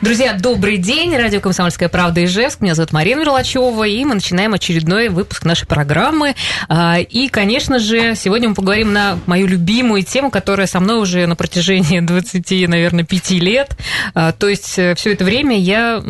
Друзья, 0.00 0.32
добрый 0.32 0.76
день. 0.76 1.16
Радио 1.16 1.40
«Комсомольская 1.40 1.88
правда» 1.88 2.24
Ижевск. 2.24 2.60
Меня 2.60 2.76
зовут 2.76 2.92
Марина 2.92 3.22
Мерлачева, 3.22 3.82
и 3.82 4.04
мы 4.04 4.14
начинаем 4.14 4.54
очередной 4.54 5.08
выпуск 5.08 5.44
нашей 5.44 5.66
программы. 5.66 6.36
А, 6.68 7.00
и, 7.00 7.26
конечно 7.26 7.80
же, 7.80 8.14
сегодня 8.14 8.50
мы 8.50 8.54
поговорим 8.54 8.92
на 8.92 9.18
мою 9.26 9.48
любимую 9.48 10.04
тему, 10.04 10.30
которая 10.30 10.68
со 10.68 10.78
мной 10.78 11.00
уже 11.00 11.26
на 11.26 11.34
протяжении 11.34 11.98
20, 12.06 12.68
наверное, 12.68 13.02
5 13.02 13.30
лет. 13.32 13.76
А, 14.14 14.30
то 14.30 14.48
есть 14.48 14.78
э, 14.78 14.94
все 14.94 15.14
это 15.14 15.24
время 15.24 15.58
я 15.58 16.00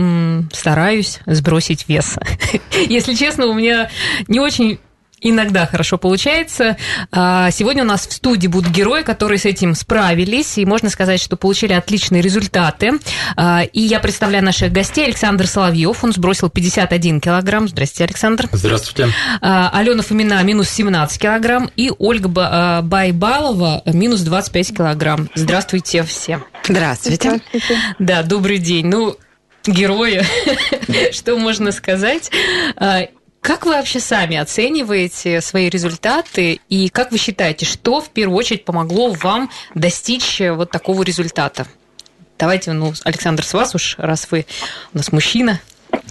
стараюсь 0.53 1.21
сбросить 1.25 1.89
вес. 1.89 2.19
Если 2.89 3.15
честно, 3.15 3.47
у 3.47 3.55
меня 3.55 3.89
не 4.27 4.39
очень 4.39 4.81
Иногда 5.21 5.67
хорошо 5.67 5.99
получается. 5.99 6.77
А, 7.11 7.51
сегодня 7.51 7.83
у 7.83 7.87
нас 7.87 8.07
в 8.07 8.13
студии 8.13 8.47
будут 8.47 8.71
герои, 8.71 9.03
которые 9.03 9.39
с 9.39 9.45
этим 9.45 9.75
справились, 9.75 10.59
и 10.59 10.67
можно 10.67 10.91
сказать, 10.91 11.21
что 11.21 11.37
получили 11.37 11.73
отличные 11.73 12.23
результаты. 12.23 12.93
А, 13.37 13.63
и 13.65 13.81
я 13.81 14.01
представляю 14.01 14.45
наших 14.45 14.73
гостей. 14.73 15.07
Александр 15.07 15.47
Соловьев, 15.47 16.03
он 16.05 16.13
сбросил 16.13 16.51
51 16.51 17.21
килограмм. 17.21 17.69
Здравствуйте, 17.69 18.05
Александр. 18.05 18.49
Здравствуйте. 18.53 19.13
А, 19.41 19.71
Алена 19.73 20.03
Фомина 20.03 20.43
минус 20.43 20.71
17 20.71 21.21
килограмм, 21.21 21.71
и 21.77 21.91
Ольга 21.99 22.83
Байбалова 22.83 23.83
минус 23.87 24.21
25 24.21 24.77
килограмм. 24.77 25.29
Здравствуйте 25.35 26.03
все. 26.05 26.43
Здравствуйте. 26.65 27.41
Здравствуйте. 27.53 27.79
Да, 27.99 28.23
добрый 28.23 28.59
день. 28.59 28.87
Ну, 28.87 29.17
герои, 29.67 30.23
что 31.13 31.37
можно 31.37 31.73
сказать. 31.73 32.31
Как 33.49 33.65
вы 33.65 33.73
вообще 33.73 33.99
сами 33.99 34.37
оцениваете 34.37 35.41
свои 35.41 35.71
результаты 35.71 36.61
и 36.69 36.91
как 36.91 37.13
вы 37.13 37.17
считаете, 37.17 37.65
что 37.65 38.03
в 38.03 38.11
первую 38.11 38.37
очередь 38.37 38.67
помогло 38.67 39.11
вам 39.13 39.51
достичь 39.75 40.39
вот 40.41 40.71
такого 40.71 41.03
результата? 41.03 41.67
Давайте, 42.39 42.73
ну, 42.73 42.93
Александр, 43.05 43.43
с 43.43 43.55
вас 43.55 43.75
уж, 43.75 43.95
раз 43.97 44.29
вы 44.31 44.45
у 44.93 44.99
нас 44.99 45.13
мужчина. 45.13 45.63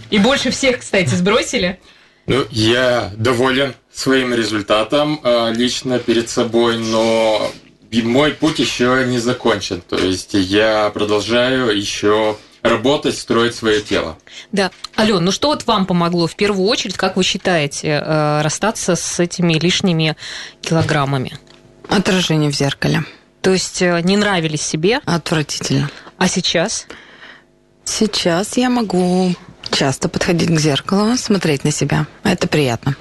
И 0.10 0.18
больше 0.18 0.50
всех, 0.50 0.80
кстати, 0.80 1.10
сбросили. 1.10 1.80
Ну, 2.26 2.44
я 2.50 3.12
доволен 3.16 3.76
своим 3.94 4.34
результатом 4.34 5.20
а, 5.22 5.52
лично 5.52 6.00
перед 6.00 6.32
собой, 6.32 6.80
но 6.80 7.52
мой 7.92 8.32
путь 8.32 8.58
еще 8.58 9.06
не 9.06 9.20
закончен. 9.20 9.82
То 9.88 9.96
есть 9.96 10.34
я 10.34 10.90
продолжаю 10.90 11.68
еще 11.68 12.36
работать, 12.70 13.18
строить 13.18 13.56
свое 13.56 13.82
тело. 13.82 14.18
Да. 14.52 14.72
Ален, 14.98 15.24
ну 15.24 15.32
что 15.32 15.50
вот 15.50 15.66
вам 15.66 15.86
помогло 15.86 16.28
в 16.28 16.36
первую 16.36 16.68
очередь, 16.68 16.98
как 16.98 17.16
вы 17.16 17.24
считаете, 17.24 18.02
э, 18.04 18.42
расстаться 18.42 18.96
с 18.96 19.20
этими 19.20 19.54
лишними 19.54 20.16
килограммами? 20.62 21.38
Отражение 21.90 22.52
в 22.52 22.56
зеркале. 22.56 23.04
То 23.42 23.52
есть 23.52 23.82
э, 23.82 24.02
не 24.04 24.18
нравились 24.18 24.62
себе? 24.62 25.00
Отвратительно. 25.06 25.90
А 26.18 26.28
сейчас? 26.28 26.88
Сейчас 27.86 28.58
я 28.58 28.70
могу 28.70 29.34
часто 29.72 30.10
подходить 30.10 30.50
к 30.50 30.60
зеркалу, 30.60 31.16
смотреть 31.18 31.64
на 31.64 31.72
себя. 31.72 32.08
Это 32.24 32.48
приятно. 32.48 32.96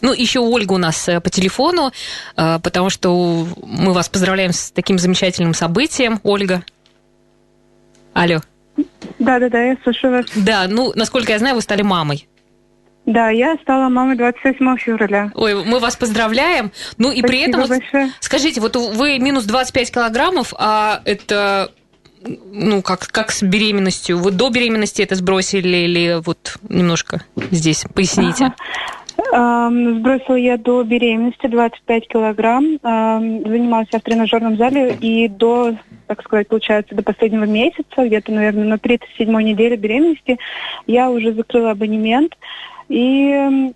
Ну, 0.00 0.12
еще 0.12 0.40
Ольга 0.40 0.72
у 0.72 0.78
нас 0.78 1.08
э, 1.08 1.20
по 1.20 1.30
телефону, 1.30 1.92
потому 2.34 2.90
что 2.90 3.46
мы 3.62 3.92
вас 3.92 4.08
поздравляем 4.08 4.52
с 4.52 4.70
таким 4.70 4.98
замечательным 4.98 5.54
событием. 5.54 6.20
Ольга. 6.24 6.64
Алло. 8.12 8.40
Да, 9.18 9.38
да, 9.38 9.48
да, 9.48 9.62
я 9.62 9.76
слушаю 9.82 10.12
вас. 10.12 10.26
Да, 10.36 10.66
ну, 10.68 10.92
насколько 10.94 11.32
я 11.32 11.38
знаю, 11.38 11.54
вы 11.56 11.62
стали 11.62 11.82
мамой. 11.82 12.28
Да, 13.06 13.30
я 13.30 13.56
стала 13.62 13.88
мамой 13.88 14.16
27 14.16 14.76
февраля. 14.76 15.32
Ой, 15.34 15.64
мы 15.64 15.78
вас 15.78 15.96
поздравляем. 15.96 16.70
Ну 16.98 17.10
и 17.10 17.20
Спасибо 17.20 17.28
при 17.28 17.40
этом, 17.40 17.66
большое. 17.66 18.12
скажите, 18.20 18.60
вот 18.60 18.76
вы 18.76 19.18
минус 19.18 19.44
25 19.44 19.92
килограммов, 19.92 20.52
а 20.58 21.00
это 21.06 21.72
ну, 22.22 22.82
как, 22.82 23.06
как 23.08 23.30
с 23.30 23.42
беременностью? 23.42 24.18
Вы 24.18 24.30
до 24.30 24.50
беременности 24.50 25.00
это 25.00 25.14
сбросили 25.14 25.76
или 25.76 26.20
вот 26.22 26.58
немножко 26.68 27.22
здесь 27.50 27.86
поясните? 27.94 28.52
Сбросила 29.30 30.36
я 30.36 30.56
до 30.56 30.82
беременности 30.82 31.46
25 31.46 32.08
килограмм. 32.08 32.78
Занималась 32.82 33.88
я 33.92 33.98
в 33.98 34.02
тренажерном 34.02 34.56
зале 34.56 34.96
и 35.00 35.28
до, 35.28 35.74
так 36.06 36.22
сказать, 36.22 36.48
получается, 36.48 36.94
до 36.94 37.02
последнего 37.02 37.44
месяца, 37.44 38.06
где-то, 38.06 38.32
наверное, 38.32 38.64
на 38.64 38.74
37-й 38.74 39.44
неделе 39.44 39.76
беременности, 39.76 40.38
я 40.86 41.10
уже 41.10 41.32
закрыла 41.32 41.72
абонемент. 41.72 42.36
И 42.88 43.72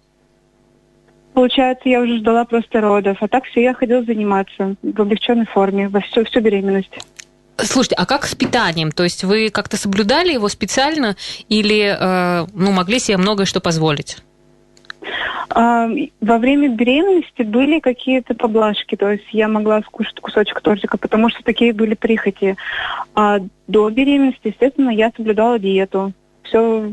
Получается, 1.35 1.89
я 1.89 2.01
уже 2.01 2.19
ждала 2.19 2.45
просто 2.45 2.81
родов. 2.81 3.17
А 3.21 3.29
так 3.29 3.45
все, 3.45 3.63
я 3.63 3.75
ходила 3.75 4.05
заниматься 4.05 4.77
в 4.83 5.01
облегченной 5.01 5.47
форме 5.47 5.89
во 5.89 6.01
всю, 6.01 6.25
всю 6.25 6.41
беременность. 6.41 6.93
Слушайте, 7.57 7.97
а 7.97 8.07
как 8.07 8.27
с 8.27 8.35
питанием? 8.35 8.91
То 8.91 9.05
есть 9.05 9.25
вы 9.25 9.49
как-то 9.51 9.77
соблюдали 9.77 10.33
его 10.33 10.49
специально 10.49 11.17
или 11.49 11.97
э, 11.99 12.47
ну, 12.55 12.73
могли 12.73 12.99
себе 12.99 13.17
многое 13.17 13.47
что 13.47 13.61
позволить? 13.61 14.19
А, 15.51 15.89
во 16.21 16.39
время 16.39 16.69
беременности 16.69 17.43
были 17.43 17.81
какие-то 17.81 18.35
поблажки, 18.35 18.97
то 18.97 19.11
есть 19.11 19.27
я 19.33 19.49
могла 19.49 19.83
скушать 19.83 20.21
кусочек 20.21 20.61
тортика, 20.61 20.99
потому 20.99 21.29
что 21.29 21.43
такие 21.43 21.73
были 21.73 21.95
прихоти. 21.95 22.57
А 23.15 23.39
до 23.69 23.91
беременности, 23.91 24.49
естественно, 24.49 24.91
я 24.91 25.11
соблюдала 25.17 25.59
диету. 25.59 26.13
Все 26.45 26.93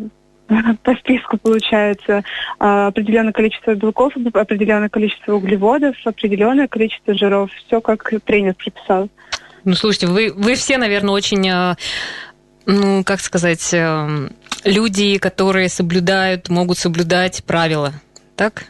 по 0.84 0.96
списку 0.96 1.38
получается 1.38 2.24
а, 2.60 2.88
определенное 2.88 3.34
количество 3.34 3.76
белков, 3.76 4.14
определенное 4.34 4.90
количество 4.90 5.34
углеводов, 5.34 5.96
определенное 6.06 6.68
количество 6.68 7.14
жиров. 7.14 7.52
Все 7.66 7.82
как 7.82 8.12
тренер 8.26 8.56
прописал. 8.56 9.10
Ну, 9.66 9.74
слушайте, 9.74 10.08
вы, 10.08 10.34
вы 10.34 10.56
все, 10.56 10.78
наверное, 10.78 11.14
очень, 11.14 11.48
а, 11.50 11.76
ну, 12.66 13.04
как 13.04 13.20
сказать, 13.20 13.74
эм, 13.74 14.32
люди, 14.64 15.18
которые 15.18 15.70
соблюдают, 15.70 16.50
могут 16.50 16.78
соблюдать 16.78 17.44
правила 17.44 17.94
так? 18.40 18.64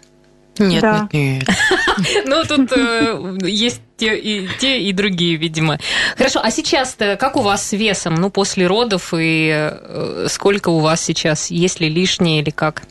Нет, 0.57 0.81
да. 0.81 1.07
нет, 1.11 1.13
нет. 1.13 1.43
Ну, 2.25 2.43
тут 2.43 2.71
э, 2.75 3.37
есть 3.43 3.81
те 3.97 4.17
и, 4.17 4.47
те 4.59 4.81
и 4.81 4.91
другие, 4.93 5.35
видимо. 5.35 5.77
Хорошо, 6.17 6.39
а 6.41 6.49
сейчас-то 6.49 7.17
как 7.17 7.37
у 7.37 7.41
вас 7.41 7.67
с 7.67 7.73
весом? 7.73 8.15
Ну, 8.15 8.31
после 8.31 8.65
родов 8.65 9.13
и 9.15 9.51
э, 9.53 10.25
сколько 10.27 10.69
у 10.69 10.79
вас 10.79 11.01
сейчас? 11.01 11.51
Есть 11.51 11.79
ли 11.79 11.87
лишнее 11.87 12.41
или 12.41 12.49
как? 12.49 12.81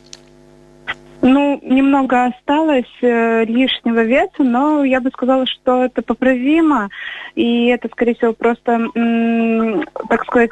Ну, 1.21 1.59
немного 1.61 2.27
осталось 2.27 2.85
э, 3.01 3.43
лишнего 3.43 4.03
веса, 4.03 4.43
но 4.43 4.85
я 4.85 5.01
бы 5.01 5.09
сказала, 5.09 5.45
что 5.45 5.83
это 5.83 6.01
поправимо. 6.01 6.89
И 7.35 7.67
это, 7.67 7.89
скорее 7.89 8.15
всего, 8.15 8.31
просто, 8.31 8.71
м- 8.95 9.83
так 10.07 10.23
сказать, 10.23 10.51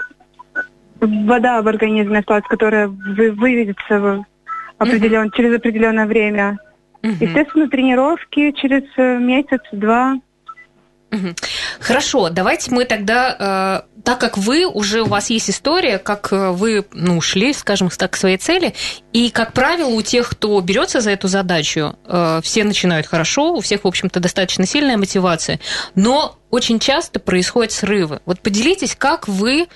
вода 1.00 1.62
в 1.62 1.68
организме 1.68 2.20
осталась, 2.20 2.46
которая 2.48 2.88
вы- 2.88 3.32
выведется 3.32 4.24
определен, 4.78 5.28
mm-hmm. 5.28 5.36
через 5.36 5.56
определенное 5.56 6.06
время. 6.06 6.58
Mm-hmm. 7.02 7.18
Естественно, 7.20 7.70
тренировки 7.70 8.52
через 8.52 8.84
э, 8.98 9.18
месяц-два. 9.20 10.20
Хорошо, 11.80 12.30
давайте 12.30 12.72
мы 12.72 12.84
тогда, 12.86 13.84
э, 13.96 14.02
так 14.04 14.20
как 14.20 14.38
вы 14.38 14.66
уже 14.66 15.04
у 15.04 15.06
вас 15.06 15.30
есть 15.30 15.50
история, 15.50 16.00
как 16.00 16.34
э, 16.34 16.52
вы 16.52 16.86
ну, 16.92 17.22
шли, 17.22 17.54
скажем 17.54 17.90
так, 17.90 18.12
к 18.12 18.18
своей 18.18 18.38
цели, 18.38 18.74
и, 19.14 19.30
как 19.30 19.54
правило, 19.54 19.90
у 19.90 20.02
тех, 20.02 20.30
кто 20.30 20.60
берется 20.60 21.00
за 21.00 21.12
эту 21.12 21.28
задачу, 21.28 21.96
э, 22.06 22.42
все 22.44 22.64
начинают 22.66 23.08
хорошо, 23.08 23.54
у 23.54 23.62
всех, 23.62 23.86
в 23.86 23.88
общем-то, 23.88 24.20
достаточно 24.20 24.66
сильная 24.66 24.98
мотивация, 24.98 25.60
но 25.96 26.38
очень 26.50 26.80
часто 26.80 27.20
происходят 27.20 27.72
срывы. 27.72 28.22
Вот 28.26 28.40
поделитесь, 28.40 28.96
как 28.96 29.28
вы 29.28 29.68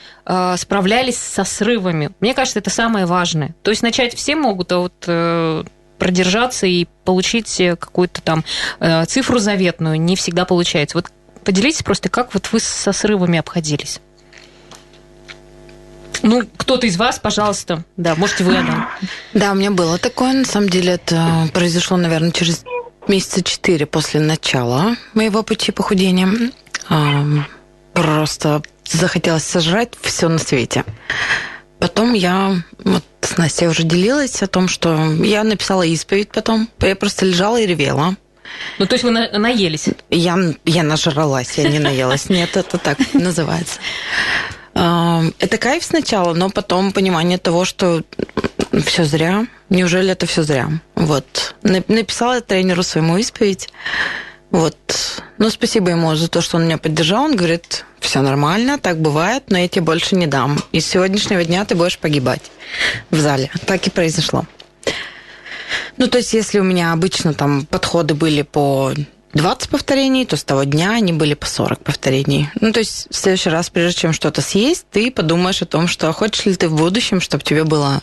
справлялись 0.55 1.17
со 1.17 1.43
срывами. 1.43 2.11
Мне 2.21 2.33
кажется, 2.33 2.59
это 2.59 2.69
самое 2.69 3.05
важное. 3.05 3.53
То 3.61 3.71
есть 3.71 3.83
начать 3.83 4.15
все 4.15 4.37
могут, 4.37 4.71
а 4.71 4.77
вот 4.77 5.65
продержаться 6.01 6.65
и 6.65 6.87
получить 7.05 7.61
какую-то 7.79 8.23
там 8.23 8.43
э, 8.79 9.05
цифру 9.05 9.37
заветную 9.37 10.01
не 10.01 10.15
всегда 10.15 10.45
получается. 10.45 10.97
Вот 10.97 11.11
Поделитесь 11.43 11.83
просто, 11.83 12.09
как 12.09 12.33
вот 12.33 12.51
вы 12.51 12.59
со 12.59 12.91
срывами 12.93 13.39
обходились. 13.39 13.99
Ну, 16.23 16.43
кто-то 16.57 16.85
из 16.85 16.97
вас, 16.97 17.19
пожалуйста. 17.19 17.83
Да, 17.97 18.15
можете 18.15 18.43
вы, 18.43 18.57
Адам. 18.57 18.87
Да, 19.33 19.51
у 19.51 19.55
меня 19.55 19.71
было 19.71 19.97
такое. 19.97 20.33
На 20.33 20.45
самом 20.45 20.69
деле 20.69 20.93
это 20.93 21.49
произошло, 21.53 21.97
наверное, 21.97 22.31
через 22.31 22.63
месяца 23.07 23.43
четыре 23.43 23.87
после 23.87 24.19
начала 24.19 24.95
моего 25.13 25.41
пути 25.41 25.71
похудения. 25.71 26.51
Просто 27.93 28.61
захотелось 28.85 29.43
сожрать 29.43 29.93
все 29.99 30.29
на 30.29 30.37
свете. 30.37 30.85
Потом 31.79 32.13
я 32.13 32.61
вот 32.83 33.03
с 33.21 33.37
Настей 33.37 33.67
уже 33.67 33.83
делилась 33.83 34.43
о 34.43 34.47
том, 34.47 34.67
что 34.67 35.11
я 35.23 35.43
написала 35.43 35.81
исповедь 35.81 36.29
потом. 36.29 36.69
Я 36.79 36.95
просто 36.95 37.25
лежала 37.25 37.59
и 37.59 37.65
ревела. 37.65 38.15
Ну, 38.77 38.85
то 38.85 38.93
есть 38.93 39.03
вы 39.03 39.11
на- 39.11 39.37
наелись? 39.37 39.89
Я, 40.09 40.37
я 40.65 40.83
нажралась, 40.83 41.57
я 41.57 41.69
не 41.69 41.79
наелась. 41.79 42.29
Нет, 42.29 42.57
это 42.57 42.77
так 42.77 42.97
называется. 43.13 43.79
Это 44.73 45.57
кайф 45.59 45.83
сначала, 45.83 46.33
но 46.33 46.49
потом 46.49 46.91
понимание 46.93 47.37
того, 47.37 47.65
что 47.65 48.03
все 48.85 49.03
зря. 49.03 49.45
Неужели 49.69 50.11
это 50.11 50.25
все 50.25 50.43
зря? 50.43 50.69
Вот. 50.95 51.55
Написала 51.63 52.41
тренеру 52.41 52.83
своему 52.83 53.17
исповедь. 53.17 53.69
Вот. 54.49 54.75
Ну, 55.37 55.49
спасибо 55.49 55.91
ему 55.91 56.15
за 56.15 56.27
то, 56.27 56.41
что 56.41 56.57
он 56.57 56.65
меня 56.65 56.77
поддержал. 56.77 57.23
Он 57.25 57.35
говорит, 57.35 57.85
все 57.99 58.21
нормально, 58.21 58.79
так 58.79 58.99
бывает, 58.99 59.43
но 59.49 59.57
я 59.57 59.67
тебе 59.67 59.83
больше 59.83 60.15
не 60.15 60.27
дам. 60.27 60.57
И 60.71 60.81
с 60.81 60.87
сегодняшнего 60.87 61.43
дня 61.45 61.63
ты 61.65 61.75
будешь 61.75 61.97
погибать 61.97 62.51
в 63.11 63.19
зале. 63.19 63.49
Так 63.65 63.87
и 63.87 63.89
произошло. 63.89 64.45
Ну, 65.97 66.07
то 66.07 66.17
есть, 66.17 66.33
если 66.33 66.59
у 66.59 66.63
меня 66.63 66.93
обычно 66.93 67.33
там 67.33 67.65
подходы 67.65 68.13
были 68.13 68.41
по 68.41 68.93
20 69.33 69.69
повторений, 69.69 70.25
то 70.25 70.35
с 70.35 70.43
того 70.43 70.63
дня 70.63 70.91
они 70.91 71.13
были 71.13 71.33
по 71.33 71.45
40 71.45 71.83
повторений. 71.83 72.49
Ну, 72.59 72.71
то 72.71 72.79
есть 72.79 73.07
в 73.09 73.15
следующий 73.15 73.49
раз, 73.49 73.69
прежде 73.69 74.01
чем 74.01 74.13
что-то 74.13 74.41
съесть, 74.41 74.85
ты 74.91 75.11
подумаешь 75.11 75.61
о 75.61 75.65
том, 75.65 75.87
что 75.87 76.11
хочешь 76.11 76.45
ли 76.45 76.55
ты 76.55 76.67
в 76.67 76.75
будущем, 76.75 77.21
чтобы 77.21 77.43
тебе 77.43 77.63
было 77.63 78.01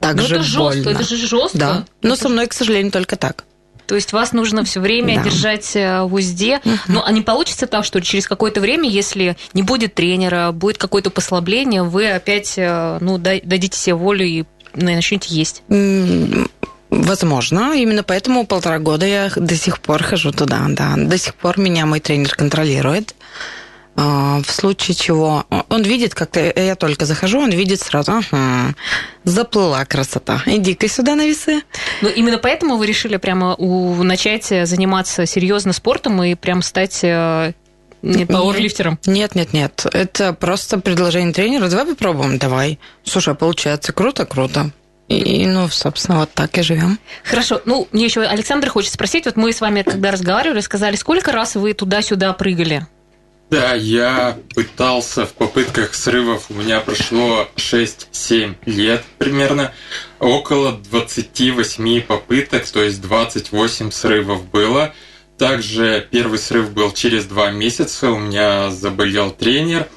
так 0.00 0.16
ну, 0.16 0.22
же 0.22 0.36
это 0.36 0.44
больно. 0.56 0.72
жестко, 0.72 0.90
это 0.90 1.04
же 1.04 1.16
жестко. 1.16 1.58
Да. 1.58 1.84
Но 2.02 2.16
со 2.16 2.28
мной, 2.28 2.46
к 2.46 2.52
сожалению, 2.52 2.92
только 2.92 3.16
так. 3.16 3.44
То 3.86 3.96
есть 3.96 4.12
вас 4.12 4.32
нужно 4.32 4.64
все 4.64 4.78
время 4.80 5.16
да. 5.16 5.24
держать 5.24 5.74
э, 5.74 6.02
в 6.02 6.14
узде. 6.14 6.60
Угу. 6.64 6.74
Ну, 6.88 7.02
а 7.04 7.10
не 7.10 7.22
получится 7.22 7.66
так, 7.66 7.84
что 7.84 8.00
через 8.00 8.28
какое-то 8.28 8.60
время, 8.60 8.88
если 8.88 9.36
не 9.52 9.62
будет 9.62 9.94
тренера, 9.94 10.52
будет 10.52 10.78
какое-то 10.78 11.10
послабление, 11.10 11.82
вы 11.82 12.08
опять 12.08 12.54
э, 12.56 12.98
ну, 13.00 13.18
дадите 13.18 13.76
себе 13.76 13.94
волю 13.94 14.24
и 14.24 14.44
начнете 14.74 15.34
есть? 15.34 15.62
Возможно, 16.90 17.72
именно 17.74 18.02
поэтому 18.02 18.46
полтора 18.46 18.78
года 18.78 19.06
я 19.06 19.30
до 19.34 19.54
сих 19.54 19.80
пор 19.80 20.02
хожу 20.02 20.32
туда, 20.32 20.66
да. 20.68 20.94
До 20.96 21.16
сих 21.18 21.34
пор 21.34 21.58
меня 21.58 21.86
мой 21.86 22.00
тренер 22.00 22.34
контролирует. 22.34 23.14
А, 23.96 24.40
в 24.42 24.50
случае 24.50 24.94
чего 24.94 25.44
он 25.68 25.82
видит, 25.82 26.14
как 26.14 26.36
я 26.36 26.74
только 26.74 27.06
захожу, 27.06 27.40
он 27.40 27.50
видит 27.50 27.80
сразу, 27.80 28.12
ага, 28.12 28.74
заплыла 29.24 29.84
красота. 29.84 30.42
Иди-ка 30.46 30.88
сюда 30.88 31.16
на 31.16 31.26
весы. 31.26 31.62
Ну, 32.00 32.08
именно 32.08 32.38
поэтому 32.38 32.76
вы 32.76 32.86
решили 32.86 33.16
прямо 33.18 33.54
у, 33.56 34.02
начать 34.02 34.46
заниматься 34.46 35.26
серьезно 35.26 35.72
спортом 35.72 36.22
и 36.22 36.34
прям 36.34 36.62
стать 36.62 37.00
э, 37.02 37.52
не 38.02 38.24
пауэрлифтером? 38.24 38.98
Нет, 39.06 39.34
нет, 39.34 39.52
нет. 39.52 39.86
Это 39.92 40.32
просто 40.32 40.80
предложение 40.80 41.34
тренера. 41.34 41.68
Давай 41.68 41.86
попробуем, 41.86 42.38
давай. 42.38 42.78
Слушай, 43.04 43.34
получается 43.34 43.92
круто, 43.92 44.24
круто. 44.24 44.70
И, 45.10 45.44
ну, 45.44 45.68
собственно, 45.68 46.20
вот 46.20 46.30
так 46.32 46.56
и 46.56 46.62
живем. 46.62 47.00
Хорошо. 47.24 47.60
Ну, 47.64 47.88
мне 47.90 48.04
еще 48.04 48.20
Александр 48.20 48.68
хочет 48.68 48.92
спросить. 48.92 49.24
Вот 49.24 49.36
мы 49.36 49.52
с 49.52 49.60
вами, 49.60 49.82
когда 49.82 50.12
разговаривали, 50.12 50.60
сказали, 50.60 50.94
сколько 50.94 51.32
раз 51.32 51.56
вы 51.56 51.74
туда-сюда 51.74 52.32
прыгали? 52.32 52.86
Да, 53.50 53.74
я 53.74 54.38
пытался 54.54 55.26
в 55.26 55.32
попытках 55.32 55.94
срывов, 55.94 56.46
у 56.50 56.54
меня 56.54 56.78
прошло 56.78 57.48
6-7 57.56 58.54
лет 58.66 59.02
примерно, 59.18 59.72
около 60.20 60.74
28 60.74 62.02
попыток, 62.02 62.64
то 62.68 62.80
есть 62.80 63.02
28 63.02 63.90
срывов 63.90 64.48
было. 64.48 64.94
Также 65.36 66.06
первый 66.08 66.38
срыв 66.38 66.70
был 66.70 66.92
через 66.92 67.24
два 67.24 67.50
месяца, 67.50 68.12
у 68.12 68.18
меня 68.20 68.70
заболел 68.70 69.32
тренер, 69.32 69.88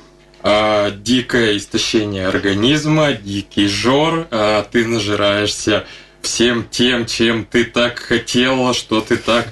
а, 0.44 0.92
дикое 0.92 1.58
истощение 1.58 2.28
организма, 2.28 3.14
дикий 3.14 3.68
жор, 3.68 4.28
а, 4.30 4.64
ты 4.64 4.86
нажираешься 4.86 5.86
всем 6.22 6.68
тем, 6.70 7.06
чем 7.06 7.46
ты 7.46 7.64
так 7.64 8.00
хотела, 8.00 8.74
что 8.74 9.02
ты 9.02 9.16
так 9.18 9.48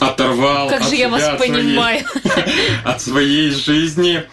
оторвал 0.00 0.68
как 0.68 0.82
от 0.82 0.88
же 0.88 0.96
я 0.96 1.08
вас 1.08 1.22
от 1.22 1.38
понимаю. 1.38 2.04
Своей, 2.04 2.70
от 2.84 3.00
своей 3.00 3.50
жизни. 3.50 4.24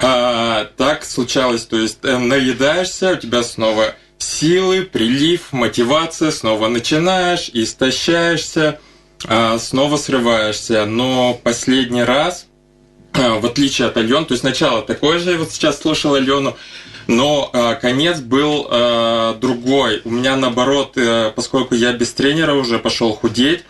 А, 0.00 0.70
так 0.76 1.04
случалось, 1.04 1.66
то 1.66 1.76
есть 1.76 1.98
э, 2.04 2.16
наедаешься, 2.16 3.12
у 3.12 3.16
тебя 3.16 3.42
снова 3.42 3.96
силы, 4.18 4.82
прилив, 4.82 5.52
мотивация, 5.52 6.30
снова 6.30 6.68
начинаешь, 6.68 7.50
истощаешься, 7.52 8.78
а, 9.26 9.58
снова 9.58 9.96
срываешься. 9.96 10.86
Но 10.86 11.34
последний 11.42 12.04
раз, 12.04 12.46
в 13.12 13.46
отличие 13.46 13.88
от 13.88 13.96
Алены, 13.96 14.24
то 14.24 14.32
есть 14.32 14.42
сначала 14.42 14.82
такое 14.82 15.18
же, 15.18 15.36
вот 15.36 15.50
сейчас 15.50 15.80
слушал 15.80 16.14
Алену, 16.14 16.56
но 17.06 17.50
а, 17.52 17.74
конец 17.74 18.20
был 18.20 18.68
а, 18.70 19.34
другой. 19.34 20.00
У 20.04 20.10
меня 20.10 20.36
наоборот, 20.36 20.96
поскольку 21.34 21.74
я 21.74 21.92
без 21.92 22.12
тренера 22.12 22.54
уже 22.54 22.78
пошел 22.78 23.12
худеть, 23.12 23.64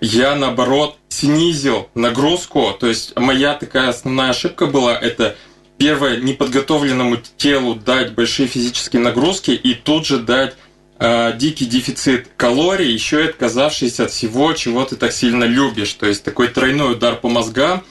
я 0.00 0.36
наоборот 0.36 0.96
снизил 1.08 1.88
нагрузку. 1.94 2.76
То 2.78 2.86
есть 2.86 3.16
моя 3.16 3.54
такая 3.54 3.88
основная 3.88 4.30
ошибка 4.30 4.66
была 4.66 4.96
это 4.96 5.36
первое 5.78 6.18
неподготовленному 6.18 7.18
телу 7.36 7.74
дать 7.74 8.12
большие 8.12 8.48
физические 8.48 9.02
нагрузки 9.02 9.50
и 9.50 9.74
тут 9.74 10.06
же 10.06 10.18
дать 10.18 10.54
э, 10.98 11.32
дикий 11.36 11.66
дефицит 11.66 12.28
калорий, 12.36 12.92
еще 12.92 13.24
и 13.24 13.28
отказавшись 13.28 14.00
от 14.00 14.10
всего, 14.10 14.52
чего 14.52 14.84
ты 14.84 14.96
так 14.96 15.12
сильно 15.12 15.44
любишь. 15.44 15.92
То 15.94 16.06
есть 16.06 16.24
такой 16.24 16.48
тройной 16.48 16.92
удар 16.92 17.16
по 17.16 17.28
мозгам. 17.28 17.84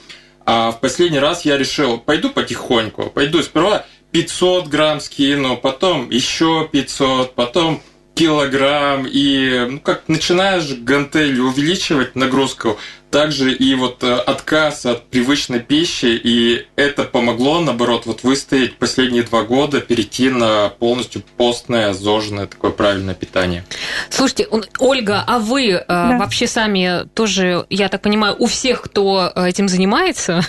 А 0.46 0.70
в 0.70 0.80
последний 0.80 1.18
раз 1.18 1.44
я 1.44 1.58
решил, 1.58 1.98
пойду 1.98 2.30
потихоньку, 2.30 3.10
пойду 3.10 3.42
сперва 3.42 3.84
500 4.12 4.68
грамм 4.68 5.00
скину, 5.00 5.56
потом 5.56 6.08
еще 6.08 6.68
500, 6.70 7.34
потом 7.34 7.82
килограмм, 8.14 9.06
и 9.06 9.66
ну, 9.68 9.80
как 9.80 10.08
начинаешь 10.08 10.72
гантели 10.78 11.40
увеличивать 11.40 12.14
нагрузку, 12.14 12.78
также 13.10 13.52
и 13.52 13.74
вот 13.74 14.02
э, 14.02 14.14
отказ 14.14 14.84
от 14.84 15.06
привычной 15.06 15.60
пищи, 15.60 16.20
и 16.22 16.66
это 16.76 17.04
помогло, 17.04 17.60
наоборот, 17.60 18.04
вот 18.06 18.24
выстоять 18.24 18.76
последние 18.76 19.22
два 19.22 19.42
года, 19.42 19.80
перейти 19.80 20.28
на 20.28 20.68
полностью 20.68 21.22
постное, 21.36 21.92
зожное 21.92 22.46
такое 22.46 22.72
правильное 22.72 23.14
питание. 23.14 23.64
Слушайте, 24.10 24.48
Ольга, 24.78 25.22
а 25.26 25.38
вы 25.38 25.70
э, 25.70 25.84
да. 25.88 26.18
вообще 26.18 26.46
сами 26.46 27.08
тоже, 27.14 27.64
я 27.70 27.88
так 27.88 28.02
понимаю, 28.02 28.36
у 28.38 28.46
всех, 28.46 28.82
кто 28.82 29.32
э, 29.34 29.48
этим 29.48 29.68
занимается, 29.68 30.40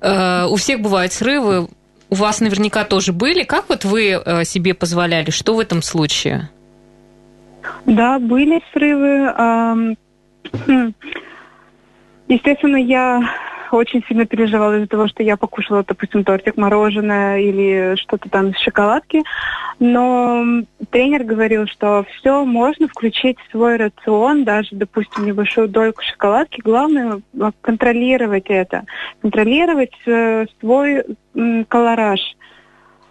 у 0.50 0.56
всех 0.56 0.80
бывают 0.80 1.12
срывы, 1.12 1.68
у 2.08 2.14
вас 2.14 2.40
наверняка 2.40 2.84
тоже 2.84 3.12
были. 3.12 3.42
Как 3.42 3.68
вот 3.68 3.84
вы 3.84 4.22
себе 4.44 4.74
позволяли? 4.74 5.30
Что 5.30 5.56
в 5.56 5.60
этом 5.60 5.82
случае? 5.82 6.48
Да, 7.84 8.20
были 8.20 8.62
срывы. 8.72 9.96
Естественно, 12.28 12.76
я 12.76 13.22
очень 13.72 14.02
сильно 14.08 14.26
переживала 14.26 14.76
из-за 14.76 14.86
того, 14.88 15.08
что 15.08 15.22
я 15.22 15.36
покушала, 15.36 15.84
допустим, 15.86 16.24
тортик, 16.24 16.56
мороженое 16.56 17.40
или 17.40 17.96
что-то 17.96 18.28
там 18.28 18.50
из 18.50 18.58
шоколадки. 18.58 19.22
Но 19.78 20.44
тренер 20.90 21.24
говорил, 21.24 21.66
что 21.66 22.04
все 22.16 22.44
можно 22.44 22.88
включить 22.88 23.38
в 23.40 23.50
свой 23.50 23.76
рацион, 23.76 24.44
даже, 24.44 24.70
допустим, 24.72 25.26
небольшую 25.26 25.68
дольку 25.68 26.02
шоколадки. 26.02 26.60
Главное 26.62 27.20
контролировать 27.60 28.46
это, 28.48 28.84
контролировать 29.20 29.94
э, 30.06 30.46
свой 30.60 31.04
колораж. 31.68 32.20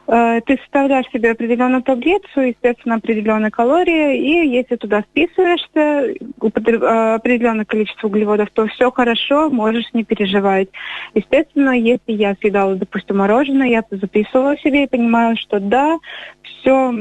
Э, 0.07 0.39
ты 0.45 0.57
составляешь 0.57 1.07
себе 1.11 1.31
определенную 1.31 1.81
таблицу, 1.81 2.41
естественно, 2.41 2.95
определенные 2.95 3.51
калории, 3.51 4.17
и 4.17 4.49
если 4.49 4.75
туда 4.75 5.01
вписываешься 5.01 5.79
э, 5.79 7.15
определенное 7.15 7.65
количество 7.65 8.07
углеводов, 8.07 8.49
то 8.51 8.67
все 8.67 8.91
хорошо, 8.91 9.49
можешь 9.49 9.93
не 9.93 10.03
переживать. 10.03 10.69
Естественно, 11.13 11.71
если 11.71 12.11
я 12.11 12.35
съедала, 12.35 12.75
допустим, 12.75 13.17
мороженое, 13.17 13.67
я 13.67 13.83
записывала 13.89 14.57
себе 14.57 14.83
и 14.83 14.89
понимала, 14.89 15.35
что 15.35 15.59
да, 15.59 15.97
все 16.43 16.93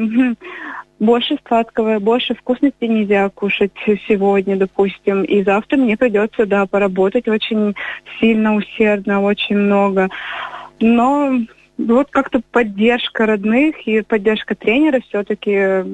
больше 0.99 1.37
сладкого, 1.46 1.99
больше 1.99 2.34
вкусности 2.34 2.84
нельзя 2.84 3.28
кушать 3.28 3.73
сегодня, 4.08 4.56
допустим, 4.56 5.23
и 5.23 5.42
завтра 5.42 5.76
мне 5.76 5.96
придется, 5.96 6.46
да, 6.46 6.66
поработать 6.66 7.28
очень 7.28 7.75
сильно, 8.18 8.54
усердно, 8.54 9.20
очень 9.20 9.56
много. 9.56 10.08
Но 10.80 11.40
вот 11.78 12.11
как-то 12.11 12.40
поддержка 12.50 13.26
родных 13.26 13.87
и 13.87 14.02
поддержка 14.02 14.54
тренера 14.54 15.00
все-таки 15.09 15.85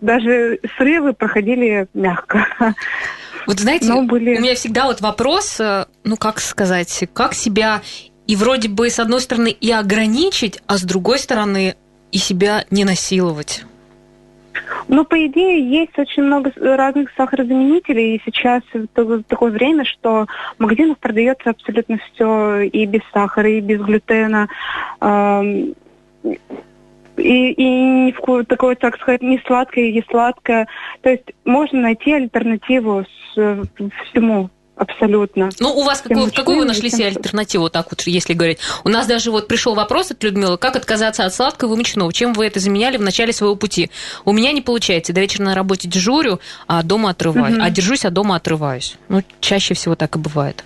даже 0.00 0.60
срывы 0.76 1.12
проходили 1.12 1.86
мягко. 1.94 2.46
Вот 3.46 3.60
знаете, 3.60 3.92
были... 4.02 4.38
у 4.38 4.40
меня 4.40 4.54
всегда 4.54 4.86
вот 4.86 5.02
вопрос, 5.02 5.60
э, 5.60 5.84
ну 6.02 6.16
как 6.16 6.40
сказать, 6.40 7.04
как 7.12 7.34
себя 7.34 7.82
и 8.26 8.36
вроде 8.36 8.70
бы 8.70 8.88
с 8.88 8.98
одной 8.98 9.20
стороны 9.20 9.48
и 9.48 9.70
ограничить, 9.70 10.62
а 10.66 10.78
с 10.78 10.82
другой 10.82 11.18
стороны 11.18 11.76
и 12.10 12.16
себя 12.16 12.64
не 12.70 12.84
насиловать. 12.84 13.66
Ну, 14.88 15.04
по 15.04 15.26
идее, 15.26 15.68
есть 15.68 15.98
очень 15.98 16.24
много 16.24 16.52
разных 16.56 17.10
сахарозаменителей, 17.16 18.16
и 18.16 18.22
сейчас 18.24 18.62
такое 19.28 19.50
время, 19.50 19.84
что 19.84 20.26
в 20.56 20.60
магазинах 20.60 20.98
продается 20.98 21.50
абсолютно 21.50 21.98
все 21.98 22.60
и 22.60 22.84
без 22.86 23.00
сахара, 23.12 23.48
и 23.48 23.60
без 23.60 23.80
глютена. 23.80 24.48
И, 27.16 27.52
и 27.52 27.64
не 27.64 28.12
вкус, 28.12 28.44
такое, 28.46 28.74
так 28.74 28.96
сказать, 28.96 29.22
не 29.22 29.40
сладкое, 29.46 29.92
не 29.92 30.04
сладкое. 30.10 30.66
То 31.00 31.10
есть 31.10 31.32
можно 31.44 31.80
найти 31.80 32.12
альтернативу 32.12 33.04
с, 33.04 33.66
всему 34.10 34.50
абсолютно. 34.76 35.50
Ну, 35.60 35.70
у 35.70 35.84
вас 35.84 36.00
какую, 36.00 36.32
какую 36.32 36.58
вы 36.58 36.64
нашли 36.64 36.90
себе 36.90 37.06
альтернативу, 37.06 37.70
так 37.70 37.86
вот, 37.90 38.02
если 38.02 38.34
говорить? 38.34 38.58
У 38.84 38.88
нас 38.88 39.06
даже 39.06 39.30
вот 39.30 39.48
пришел 39.48 39.74
вопрос 39.74 40.10
от 40.10 40.22
Людмилы, 40.22 40.58
как 40.58 40.76
отказаться 40.76 41.24
от 41.24 41.34
сладкого 41.34 41.74
и 41.74 41.76
мучного? 41.76 42.12
Чем 42.12 42.32
вы 42.32 42.46
это 42.46 42.60
заменяли 42.60 42.96
в 42.96 43.02
начале 43.02 43.32
своего 43.32 43.56
пути? 43.56 43.90
У 44.24 44.32
меня 44.32 44.52
не 44.52 44.60
получается. 44.60 45.12
До 45.12 45.20
вечера 45.20 45.44
на 45.44 45.54
работе 45.54 45.88
дежурю, 45.88 46.40
а 46.66 46.82
дома 46.82 47.10
отрываюсь. 47.10 47.56
Мгм. 47.56 47.64
А 47.64 47.70
держусь, 47.70 48.04
а 48.04 48.10
дома 48.10 48.36
отрываюсь. 48.36 48.96
Ну, 49.08 49.22
чаще 49.40 49.74
всего 49.74 49.94
так 49.94 50.16
и 50.16 50.18
бывает. 50.18 50.64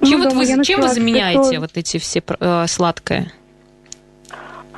Ну, 0.00 0.08
Чем, 0.08 0.22
вот 0.22 0.30
дома 0.30 0.44
вы, 0.44 0.64
чем 0.64 0.80
вы 0.80 0.88
заменяете 0.88 1.38
готовить, 1.38 1.60
вот 1.60 1.70
эти 1.74 1.98
все 1.98 2.22
э, 2.40 2.66
сладкое? 2.68 3.32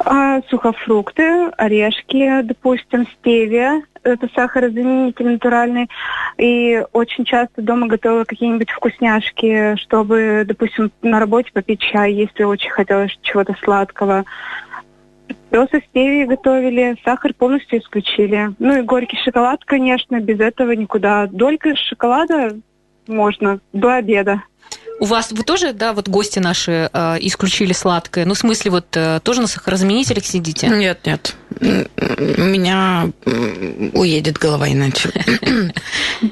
а, 0.05 0.41
сухофрукты, 0.49 1.51
орешки, 1.57 2.43
допустим, 2.43 3.07
стевия. 3.19 3.83
Это 4.03 4.29
сахарозаменитель 4.35 5.33
натуральный. 5.33 5.89
И 6.37 6.83
очень 6.93 7.25
часто 7.25 7.63
дома 7.63 7.87
готовила 7.87 8.25
какие-нибудь 8.25 8.71
вкусняшки, 8.71 9.77
чтобы, 9.77 10.45
допустим, 10.47 10.91
на 11.03 11.21
работе 11.21 11.51
попить 11.53 11.81
чай, 11.81 12.13
если 12.13 12.45
очень 12.45 12.71
хотелось 12.71 13.17
чего-то 13.23 13.55
сладкого. 13.63 14.25
Просто 15.51 15.81
стевии 15.81 16.25
готовили, 16.25 16.97
сахар 17.05 17.33
полностью 17.35 17.79
исключили. 17.79 18.51
Ну 18.59 18.79
и 18.79 18.83
горький 18.83 19.17
шоколад, 19.19 19.65
конечно, 19.65 20.21
без 20.21 20.41
этого 20.41 20.73
никуда. 20.73 21.27
Долька 21.27 21.75
шоколада 21.75 22.59
можно 23.07 23.61
до 23.73 23.95
обеда. 23.95 24.43
У 25.01 25.05
вас, 25.05 25.31
вы 25.31 25.45
тоже, 25.45 25.73
да, 25.73 25.93
вот 25.93 26.09
гости 26.09 26.41
наши 26.41 26.91
э, 26.93 27.17
исключили 27.21 27.73
сладкое? 27.73 28.25
Ну, 28.25 28.35
в 28.35 28.39
смысле, 28.39 28.73
вот 28.73 28.87
э, 28.95 29.21
тоже 29.23 29.41
на 29.41 29.47
сахарозаменителях 29.47 30.25
сидите? 30.25 30.69
Нет, 30.69 31.07
нет. 31.07 31.37
У 31.61 31.65
меня 32.43 33.11
уедет 33.95 34.39
голова 34.39 34.69
иначе. 34.69 35.11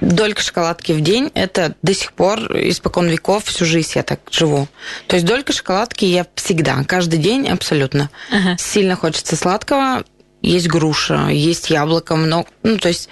Долька 0.00 0.42
шоколадки 0.42 0.92
в 0.92 1.00
день– 1.00 1.30
это 1.34 1.74
до 1.82 1.94
сих 1.94 2.12
пор, 2.12 2.38
испокон 2.56 3.08
веков, 3.08 3.44
всю 3.44 3.64
жизнь 3.64 3.92
я 3.94 4.02
так 4.02 4.20
живу. 4.30 4.68
То 5.06 5.16
есть 5.16 5.26
долька 5.26 5.52
шоколадки 5.52 6.04
я 6.04 6.26
всегда, 6.34 6.82
каждый 6.84 7.18
день 7.18 7.48
абсолютно. 7.48 8.10
Ага. 8.30 8.56
Сильно 8.58 8.96
хочется 8.96 9.36
сладкого, 9.36 10.04
есть 10.42 10.68
груша, 10.68 11.28
есть 11.28 11.70
яблоко, 11.70 12.16
много. 12.16 12.48
Ну, 12.62 12.78
то 12.78 12.88
есть 12.88 13.08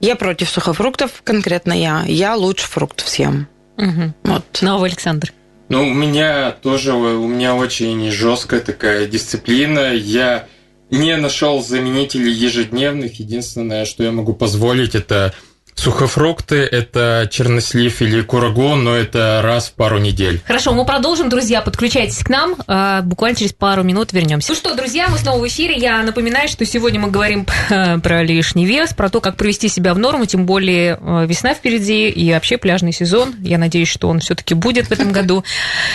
я 0.00 0.16
против 0.16 0.50
сухофруктов, 0.50 1.22
конкретно 1.24 1.72
я. 1.72 2.04
Я 2.06 2.36
лучше 2.36 2.66
фруктов 2.66 3.08
съем. 3.08 3.48
Мгм. 3.76 4.14
Вот. 4.24 4.44
Ну, 4.60 4.74
а 4.74 4.78
вы, 4.78 4.86
Александр? 4.86 5.32
Ну, 5.68 5.88
у 5.88 5.94
меня 5.94 6.50
тоже, 6.52 6.92
у 6.92 7.26
меня 7.26 7.54
очень 7.54 8.10
жесткая 8.10 8.60
такая 8.60 9.06
дисциплина. 9.06 9.92
Я 9.92 10.46
не 10.90 11.16
нашел 11.16 11.62
заменителей 11.62 12.32
ежедневных. 12.32 13.18
Единственное, 13.18 13.84
что 13.84 14.04
я 14.04 14.12
могу 14.12 14.34
позволить, 14.34 14.94
это 14.94 15.34
сухофрукты, 15.74 16.56
это 16.56 17.28
чернослив 17.30 18.00
или 18.02 18.22
курагу, 18.22 18.74
но 18.76 18.94
это 18.94 19.40
раз 19.42 19.68
в 19.68 19.72
пару 19.72 19.98
недель. 19.98 20.40
Хорошо, 20.46 20.72
мы 20.72 20.84
продолжим, 20.84 21.28
друзья. 21.28 21.60
Подключайтесь 21.62 22.22
к 22.22 22.28
нам. 22.28 22.56
А, 22.66 23.02
Буквально 23.02 23.36
через 23.36 23.52
пару 23.52 23.82
минут 23.82 24.12
вернемся. 24.12 24.52
Ну 24.52 24.56
что, 24.56 24.74
друзья, 24.74 25.08
мы 25.08 25.18
снова 25.18 25.40
в 25.40 25.46
эфире. 25.48 25.76
Я 25.76 26.02
напоминаю, 26.02 26.48
что 26.48 26.64
сегодня 26.64 27.00
мы 27.00 27.10
говорим 27.10 27.46
про 28.02 28.22
лишний 28.22 28.66
вес, 28.66 28.94
про 28.94 29.10
то, 29.10 29.20
как 29.20 29.36
привести 29.36 29.68
себя 29.68 29.94
в 29.94 29.98
норму, 29.98 30.26
тем 30.26 30.46
более 30.46 30.98
э, 31.00 31.26
весна 31.26 31.54
впереди 31.54 32.08
и 32.08 32.32
вообще 32.32 32.56
пляжный 32.56 32.92
сезон. 32.92 33.34
Я 33.40 33.58
надеюсь, 33.58 33.88
что 33.88 34.08
он 34.08 34.20
все-таки 34.20 34.54
будет 34.54 34.86
в 34.86 34.92
этом 34.92 35.12
году. 35.12 35.44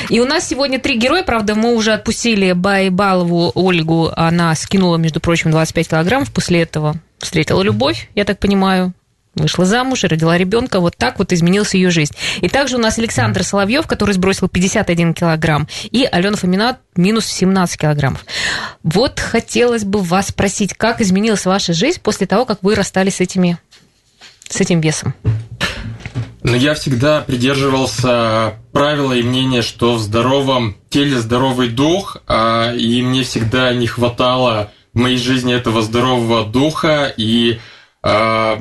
И 0.10 0.20
у 0.20 0.26
нас 0.26 0.48
сегодня 0.48 0.80
три 0.80 0.98
героя. 0.98 1.24
Правда, 1.24 1.56
мы 1.56 1.74
уже 1.76 1.94
отпустили 1.94 2.52
Байбалову 2.52 3.52
Ольгу. 3.56 4.12
Она 4.16 4.54
скинула, 4.56 4.98
между 4.98 5.20
прочим, 5.20 5.52
25 5.52 5.88
килограммов. 5.90 6.32
После 6.32 6.62
этого 6.62 6.96
встретила 7.20 7.62
любовь, 7.62 8.10
я 8.16 8.26
так 8.26 8.40
понимаю 8.40 8.94
вышла 9.36 9.66
замуж 9.66 10.04
родила 10.04 10.38
ребенка. 10.38 10.80
Вот 10.80 10.96
так 10.98 11.20
вот 11.20 11.32
изменилась 11.34 11.74
ее 11.74 11.90
жизнь. 11.90 12.14
И 12.42 12.50
также 12.50 12.76
у 12.76 12.80
нас 12.80 12.98
Александр 12.98 13.44
Соловьев, 13.44 13.88
который 13.88 14.14
сбросил 14.14 14.48
51 14.48 15.14
килограмм, 15.14 15.68
и 15.92 16.08
Алена 16.10 16.38
Фомина 16.38 16.80
минус 16.96 17.26
17 17.26 17.80
килограммов. 17.80 18.26
Вот 18.84 19.20
хотелось 19.20 19.84
бы 19.84 20.02
вас 20.02 20.28
спросить, 20.28 20.74
как 20.74 21.02
изменилась 21.02 21.46
ваша 21.46 21.74
жизнь 21.74 22.00
после 22.02 22.28
того, 22.28 22.46
как 22.46 22.60
вы 22.62 22.76
расстались 22.76 23.16
с, 23.16 23.22
этими, 23.22 23.58
с 24.50 24.60
этим 24.60 24.82
весом? 24.82 25.14
Но 26.42 26.56
я 26.56 26.74
всегда 26.74 27.22
придерживался 27.22 28.56
правила 28.72 29.14
и 29.14 29.22
мнения, 29.24 29.62
что 29.62 29.96
в 29.96 30.00
здоровом 30.00 30.76
теле 30.90 31.20
здоровый 31.20 31.70
дух, 31.70 32.18
а, 32.28 32.74
и 32.74 33.02
мне 33.02 33.24
всегда 33.24 33.74
не 33.74 33.88
хватало 33.88 34.72
в 34.94 35.00
моей 35.00 35.18
жизни 35.18 35.54
этого 35.54 35.82
здорового 35.82 36.46
духа, 36.46 37.14
и 37.16 37.60
а, 38.02 38.58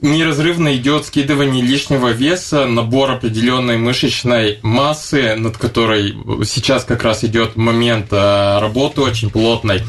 неразрывно 0.00 0.76
идет 0.76 1.06
скидывание 1.06 1.62
лишнего 1.62 2.08
веса, 2.08 2.66
набор 2.66 3.10
определенной 3.12 3.78
мышечной 3.78 4.58
массы, 4.62 5.34
над 5.36 5.56
которой 5.56 6.14
сейчас 6.44 6.84
как 6.84 7.02
раз 7.02 7.24
идет 7.24 7.56
момент 7.56 8.08
а, 8.10 8.60
работы 8.60 9.00
очень 9.00 9.30
плотной. 9.30 9.82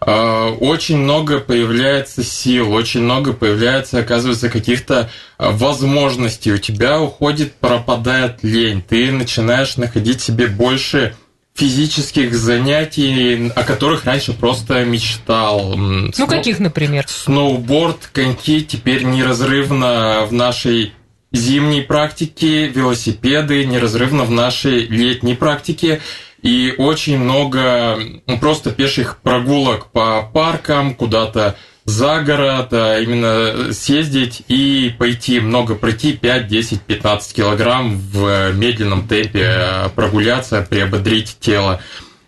А, 0.00 0.50
Очень 0.50 0.98
много 0.98 1.38
появляется 1.38 2.24
сил, 2.24 2.72
очень 2.72 3.02
много 3.02 3.32
появляется, 3.32 3.98
оказывается, 3.98 4.48
каких-то 4.48 5.10
а, 5.38 5.52
возможностей. 5.52 6.52
У 6.52 6.58
тебя 6.58 7.00
уходит, 7.00 7.54
пропадает 7.54 8.38
лень. 8.42 8.82
Ты 8.82 9.12
начинаешь 9.12 9.76
находить 9.76 10.20
себе 10.20 10.48
больше 10.48 11.14
физических 11.54 12.34
занятий, 12.34 13.50
о 13.54 13.62
которых 13.62 14.04
раньше 14.04 14.32
просто 14.32 14.84
мечтал. 14.84 15.76
Ну, 15.76 16.26
каких, 16.26 16.58
например? 16.58 17.04
Сноуборд, 17.06 18.08
коньки 18.12 18.62
теперь 18.62 19.04
неразрывно 19.04 20.26
в 20.28 20.32
нашей 20.32 20.92
зимней 21.30 21.82
практике, 21.82 22.68
велосипеды 22.68 23.64
неразрывно 23.64 24.24
в 24.24 24.30
нашей 24.30 24.86
летней 24.86 25.34
практике. 25.34 26.00
И 26.42 26.74
очень 26.76 27.18
много 27.18 27.98
просто 28.40 28.72
пеших 28.72 29.18
прогулок 29.22 29.92
по 29.92 30.22
паркам, 30.22 30.94
куда-то 30.94 31.56
за 31.84 32.22
город, 32.22 32.68
а 32.72 32.98
именно 33.00 33.72
съездить 33.72 34.42
и 34.48 34.94
пойти 34.98 35.40
много 35.40 35.74
пройти 35.74 36.12
5, 36.12 36.46
10, 36.46 36.80
15 36.82 37.34
килограмм 37.34 37.98
в 37.98 38.52
медленном 38.52 39.08
темпе, 39.08 39.46
а, 39.46 39.88
прогуляться, 39.88 40.66
приободрить 40.68 41.36
тело. 41.40 41.80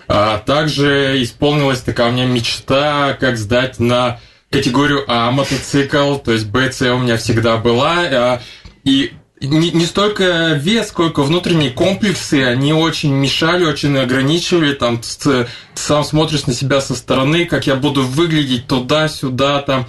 А 0.09 0.39
также 0.39 1.23
исполнилась 1.23 1.81
такая 1.81 2.09
у 2.11 2.13
меня 2.13 2.27
мечта, 2.27 3.17
как 3.19 3.39
сдать 3.39 3.79
на 3.79 4.21
категорию 4.51 5.05
А 5.09 5.31
мотоцикл, 5.31 6.17
то 6.17 6.33
есть 6.33 6.47
БЦ 6.47 6.83
у 6.83 6.99
меня 6.99 7.17
всегда 7.17 7.57
была. 7.57 8.01
а, 8.11 8.43
И 8.85 9.13
не, 9.47 9.71
не 9.71 9.87
столько 9.87 10.53
вес, 10.53 10.89
сколько 10.89 11.23
внутренние 11.23 11.71
комплексы, 11.71 12.45
они 12.45 12.73
очень 12.73 13.13
мешали, 13.13 13.65
очень 13.65 13.97
ограничивали. 13.99 14.75
Там 14.75 15.01
ты 15.01 15.47
сам 15.75 16.05
смотришь 16.05 16.47
на 16.47 16.55
себя 16.55 16.81
со 16.81 16.95
стороны, 16.95 17.45
как 17.45 17.67
я 17.67 17.77
буду 17.77 18.03
выглядеть 18.03 18.67
туда-сюда, 18.67 19.63
там. 19.63 19.87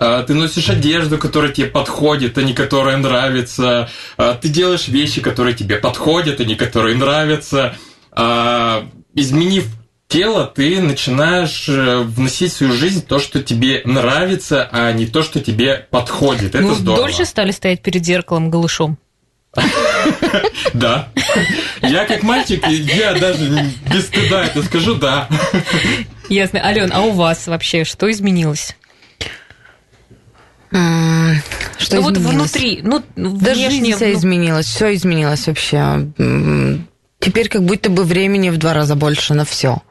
А, 0.00 0.22
Ты 0.22 0.34
носишь 0.34 0.70
одежду, 0.70 1.18
которая 1.18 1.52
тебе 1.52 1.66
подходит, 1.66 2.38
а 2.38 2.42
не 2.42 2.52
которая 2.54 2.96
нравится. 2.96 3.90
А, 4.16 4.34
Ты 4.34 4.48
делаешь 4.48 4.88
вещи, 4.88 5.20
которые 5.20 5.54
тебе 5.54 5.76
подходят, 5.76 6.40
а 6.40 6.44
не 6.44 6.54
которые 6.54 6.96
нравятся. 6.96 7.76
А, 8.12 8.88
Изменив 9.14 9.66
тело, 10.08 10.46
ты 10.46 10.80
начинаешь 10.80 11.68
э, 11.68 11.98
вносить 11.98 12.52
в 12.52 12.56
свою 12.56 12.72
жизнь 12.72 13.04
то, 13.06 13.18
что 13.18 13.42
тебе 13.42 13.82
нравится, 13.84 14.68
а 14.72 14.90
не 14.92 15.06
то, 15.06 15.22
что 15.22 15.40
тебе 15.40 15.86
подходит. 15.90 16.54
Это 16.54 16.64
Вы 16.64 16.74
здорово. 16.74 17.04
дольше 17.04 17.24
стали 17.26 17.52
стоять 17.52 17.82
перед 17.82 18.04
зеркалом 18.04 18.50
голышом? 18.50 18.98
Да. 20.74 21.08
Я 21.82 22.04
как 22.04 22.22
мальчик, 22.22 22.64
я 22.68 23.14
даже 23.14 23.72
без 23.92 24.06
стыда 24.06 24.44
это 24.44 24.62
скажу, 24.62 24.94
да. 24.94 25.28
Ясно. 26.28 26.64
Ален, 26.64 26.90
а 26.92 27.00
у 27.02 27.10
вас 27.12 27.46
вообще 27.46 27.84
что 27.84 28.10
изменилось? 28.10 28.76
Что 30.70 31.96
ну, 31.96 32.02
вот 32.02 32.16
изменилось? 32.16 32.52
внутри, 32.52 32.80
ну, 32.82 33.02
Да 33.16 33.54
внешне, 33.54 33.70
жизнь 33.70 33.92
вся 33.96 34.06
ну, 34.06 34.12
изменилась, 34.12 34.66
все 34.66 34.94
изменилось 34.94 35.46
вообще. 35.46 36.08
Теперь 37.18 37.48
как 37.48 37.64
будто 37.64 37.90
бы 37.90 38.04
времени 38.04 38.50
в 38.50 38.58
два 38.58 38.74
раза 38.74 38.94
больше 38.94 39.34
на 39.34 39.44
все. 39.44 39.82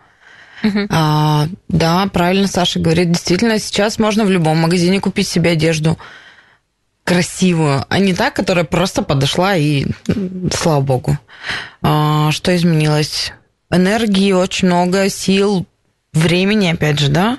Мгм. 0.64 0.88
да, 1.68 2.10
правильно 2.12 2.48
Саша 2.48 2.80
говорит. 2.80 3.12
Действительно, 3.12 3.60
сейчас 3.60 4.00
можно 4.00 4.26
в 4.26 4.32
любом 4.32 4.58
магазине 4.58 5.00
купить 5.00 5.28
себе 5.28 5.52
одежду 5.52 5.98
красивую, 7.04 7.86
а 7.88 8.00
не 8.00 8.14
та, 8.14 8.32
которая 8.32 8.66
просто 8.66 9.02
подошла 9.02 9.56
и 9.56 9.86
слава 10.54 10.82
богу. 10.82 11.18
А, 11.82 12.32
что 12.32 12.54
изменилось? 12.56 13.32
Энергии 13.70 14.34
очень 14.34 14.68
много, 14.68 15.10
сил, 15.10 15.66
времени, 16.12 16.68
опять 16.68 17.00
же, 17.00 17.10
да. 17.10 17.38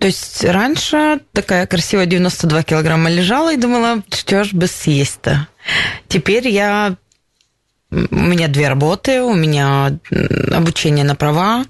То 0.00 0.06
есть 0.06 0.44
раньше 0.44 1.20
такая 1.32 1.66
красивая 1.66 2.06
92 2.06 2.62
килограмма 2.62 3.10
лежала 3.10 3.52
и 3.52 3.58
думала, 3.58 4.02
что 4.10 4.44
ж 4.44 4.52
бы 4.54 4.66
съесть-то. 4.66 5.46
Теперь 6.08 6.48
я... 6.48 6.96
У 7.90 7.96
меня 8.16 8.48
две 8.48 8.68
работы, 8.68 9.22
у 9.22 9.34
меня 9.34 9.98
обучение 10.52 11.04
на 11.04 11.16
права, 11.16 11.64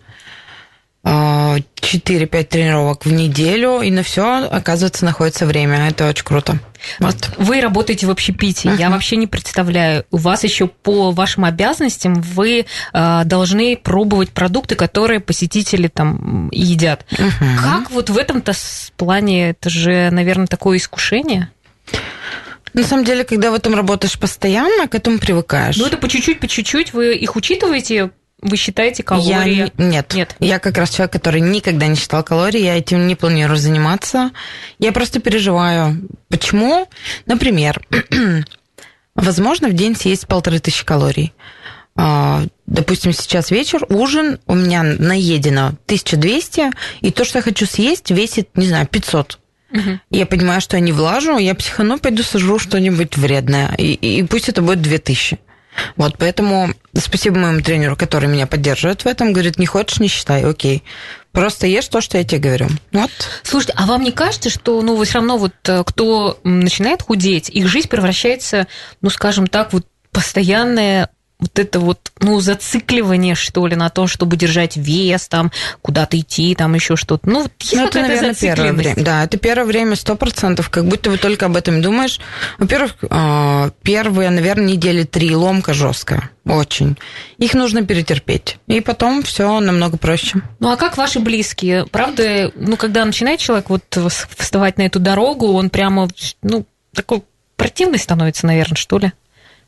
4-5 1.03 2.45
тренировок 2.45 3.07
в 3.07 3.13
неделю, 3.13 3.81
и 3.81 3.91
на 3.91 4.03
все, 4.03 4.47
оказывается, 4.47 5.05
находится 5.05 5.47
время. 5.47 5.89
Это 5.89 6.09
очень 6.09 6.25
круто. 6.25 6.59
Вот. 6.99 7.31
Вы 7.39 7.61
работаете 7.61 8.07
в 8.07 8.11
общепите. 8.11 8.69
Uh-huh. 8.69 8.79
Я 8.79 8.91
вообще 8.91 9.17
не 9.17 9.27
представляю. 9.27 10.05
У 10.11 10.19
вас 10.19 10.45
еще 10.45 10.67
по 10.67 11.11
вашим 11.11 11.45
обязанностям 11.45 12.15
вы 12.15 12.67
э, 12.93 13.23
должны 13.25 13.77
пробовать 13.77 14.31
продукты, 14.31 14.75
которые 14.75 15.21
посетители 15.21 15.89
там 15.89 16.49
едят. 16.53 17.07
Uh-huh. 17.11 17.57
Как 17.63 17.91
вот 17.91 18.11
в 18.11 18.19
этом-то 18.19 18.53
плане, 18.97 19.51
это 19.51 19.71
же, 19.71 20.11
наверное, 20.11 20.47
такое 20.47 20.77
искушение? 20.77 21.51
На 22.73 22.85
самом 22.85 23.05
деле, 23.05 23.25
когда 23.25 23.51
в 23.51 23.55
этом 23.55 23.75
работаешь 23.75 24.19
постоянно, 24.19 24.89
к 24.89 24.95
этому 24.95 25.19
привыкаешь. 25.19 25.77
Ну, 25.77 25.87
это 25.87 25.97
по 25.97 26.09
чуть-чуть, 26.09 26.41
по 26.41 26.49
чуть-чуть. 26.49 26.93
Вы 26.93 27.15
их 27.15 27.37
учитываете 27.37 28.11
вы 28.43 28.57
считаете 28.57 29.03
калории? 29.03 29.55
Я, 29.55 29.71
нет. 29.77 30.15
Нет. 30.15 30.37
Я 30.41 30.59
как 30.59 30.79
раз 30.79 30.91
человек, 30.91 31.13
который 31.13 31.43
никогда 31.43 31.87
не 31.87 31.95
считал 31.97 32.25
калории, 32.25 32.61
я 32.61 32.79
этим 32.79 33.07
не 33.07 33.15
планирую 33.15 33.59
заниматься. 33.59 34.31
Я 34.79 34.93
просто 34.93 35.21
переживаю. 35.21 36.09
Почему? 36.29 36.89
Например, 37.27 37.87
возможно, 39.15 39.69
в 39.69 39.75
день 39.75 39.95
съесть 39.95 40.27
полторы 40.27 40.59
тысячи 40.59 40.87
калорий. 40.87 41.35
А, 41.97 42.45
допустим, 42.67 43.13
сейчас 43.13 43.51
вечер, 43.51 43.85
ужин, 43.91 44.39
у 44.47 44.55
меня 44.55 44.83
наедено 44.83 45.75
1200, 45.85 46.71
и 47.03 47.11
то, 47.11 47.27
что 47.27 47.39
я 47.39 47.43
хочу 47.43 47.67
съесть, 47.67 48.11
весит, 48.11 48.57
не 48.57 48.69
знаю, 48.69 48.87
500. 48.87 49.39
Угу. 49.73 50.01
Я 50.11 50.27
понимаю, 50.27 50.61
что 50.61 50.77
я 50.77 50.81
не 50.81 50.93
влажу, 50.93 51.39
я 51.39 51.55
психану, 51.55 51.99
пойду 51.99 52.23
сожру 52.23 52.59
что-нибудь 52.59 53.17
вредное, 53.17 53.75
и, 53.79 53.93
и 53.95 54.23
пусть 54.25 54.49
это 54.49 54.63
будет 54.63 54.83
2000. 54.83 55.39
Вот, 55.97 56.17
поэтому 56.19 56.71
спасибо 56.95 57.39
моему 57.39 57.61
тренеру, 57.61 57.97
который 57.97 58.29
меня 58.29 58.47
поддерживает 58.47 59.05
в 59.05 59.07
этом, 59.07 59.33
говорит, 59.33 59.59
не 59.59 59.67
хочешь, 59.67 60.01
не 60.01 60.09
считай, 60.09 60.45
окей. 60.45 60.83
Просто 61.33 61.67
ешь 61.69 61.87
то, 61.87 62.01
что 62.01 62.19
я 62.19 62.25
тебе 62.25 62.41
говорю. 62.41 62.67
Вот. 62.93 63.11
Слушайте, 63.45 63.75
а 63.77 63.87
вам 63.87 64.03
не 64.03 64.11
кажется, 64.11 64.51
что, 64.51 64.83
ну, 64.83 65.01
все 65.05 65.15
равно 65.15 65.39
вот 65.39 65.55
э, 65.69 65.85
кто 65.87 66.41
начинает 66.43 67.03
худеть, 67.03 67.49
их 67.49 67.69
жизнь 67.69 67.89
превращается, 67.89 68.67
ну, 69.01 69.11
скажем 69.11 69.47
так, 69.47 69.73
вот 69.73 69.87
постоянное 70.11 71.09
вот 71.41 71.59
это 71.59 71.81
вот, 71.81 72.13
ну, 72.21 72.41
зацикливание, 72.41 73.35
что 73.35 73.67
ли, 73.67 73.77
на 73.77 73.89
том, 73.91 74.07
чтобы 74.07 74.37
держать 74.37 74.77
вес, 74.77 75.29
там, 75.29 75.51
куда-то 75.83 76.19
идти, 76.19 76.55
там, 76.55 76.75
еще 76.75 76.97
что-то. 76.97 77.29
Ну, 77.29 77.47
есть 77.61 77.75
ну, 77.75 77.87
это, 77.87 78.01
наверное, 78.01 78.35
первое 78.35 78.73
время. 78.73 79.03
Да, 79.03 79.25
это 79.25 79.39
первое 79.39 79.65
время 79.65 79.97
сто 79.97 80.17
процентов, 80.17 80.69
как 80.69 80.87
будто 80.87 81.11
бы 81.11 81.19
только 81.19 81.47
об 81.47 81.57
этом 81.57 81.83
думаешь. 81.83 82.21
Во-первых, 82.59 82.97
а, 83.09 83.71
первые, 83.83 84.31
наверное, 84.31 84.67
недели 84.67 85.05
три 85.05 85.35
ломка 85.35 85.73
жесткая. 85.75 86.31
Очень. 86.47 86.97
Их 87.39 87.55
нужно 87.55 87.85
перетерпеть. 87.85 88.59
И 88.67 88.81
потом 88.81 89.23
все 89.23 89.61
намного 89.61 89.97
проще. 89.97 90.41
Ну 90.59 90.71
а 90.71 90.77
как 90.77 90.97
ваши 90.97 91.21
близкие? 91.21 91.87
Правда, 91.87 92.51
ну 92.55 92.77
когда 92.77 93.05
начинает 93.05 93.41
человек 93.41 93.71
вот 93.71 93.85
вставать 94.37 94.79
на 94.79 94.83
эту 94.83 94.99
дорогу, 94.99 95.53
он 95.53 95.71
прямо, 95.71 96.09
ну, 96.43 96.67
такой 96.95 97.23
противный 97.57 97.99
становится, 97.99 98.47
наверное, 98.47 98.77
что 98.77 98.99
ли? 98.99 99.13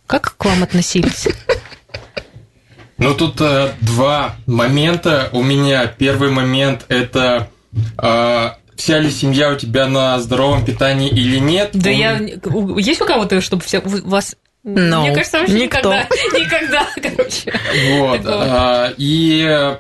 Как 0.07 0.37
к 0.37 0.45
вам 0.45 0.63
относились? 0.63 1.29
Ну, 3.03 3.15
тут 3.15 3.41
э, 3.41 3.73
два 3.81 4.37
момента. 4.47 5.29
У 5.33 5.43
меня 5.43 5.87
первый 5.87 6.31
момент– 6.31 6.85
это 6.89 7.49
э, 7.99 8.51
вся 8.77 8.99
ли 8.99 9.11
семья 9.11 9.51
у 9.51 9.57
тебя 9.57 9.89
на 9.89 10.21
здоровом 10.21 10.65
питании 10.65 11.09
или 11.11 11.39
нет. 11.39 11.71
Да 11.73 11.91
у... 11.91 11.93
я... 11.93 12.21
Есть 12.79 13.01
у 13.01 13.05
кого-то, 13.05 13.41
чтобы 13.41 13.63
все... 13.63 13.81
у 13.81 14.09
вас 14.09 14.37
No, 14.65 15.01
Мне 15.01 15.13
кажется, 15.13 15.41
вообще 15.41 15.55
никто. 15.55 15.93
никогда, 15.93 16.09
никогда, 16.39 16.87
короче. 17.03 17.53
Вот. 17.99 18.21
А, 18.25 18.93
и 18.97 19.77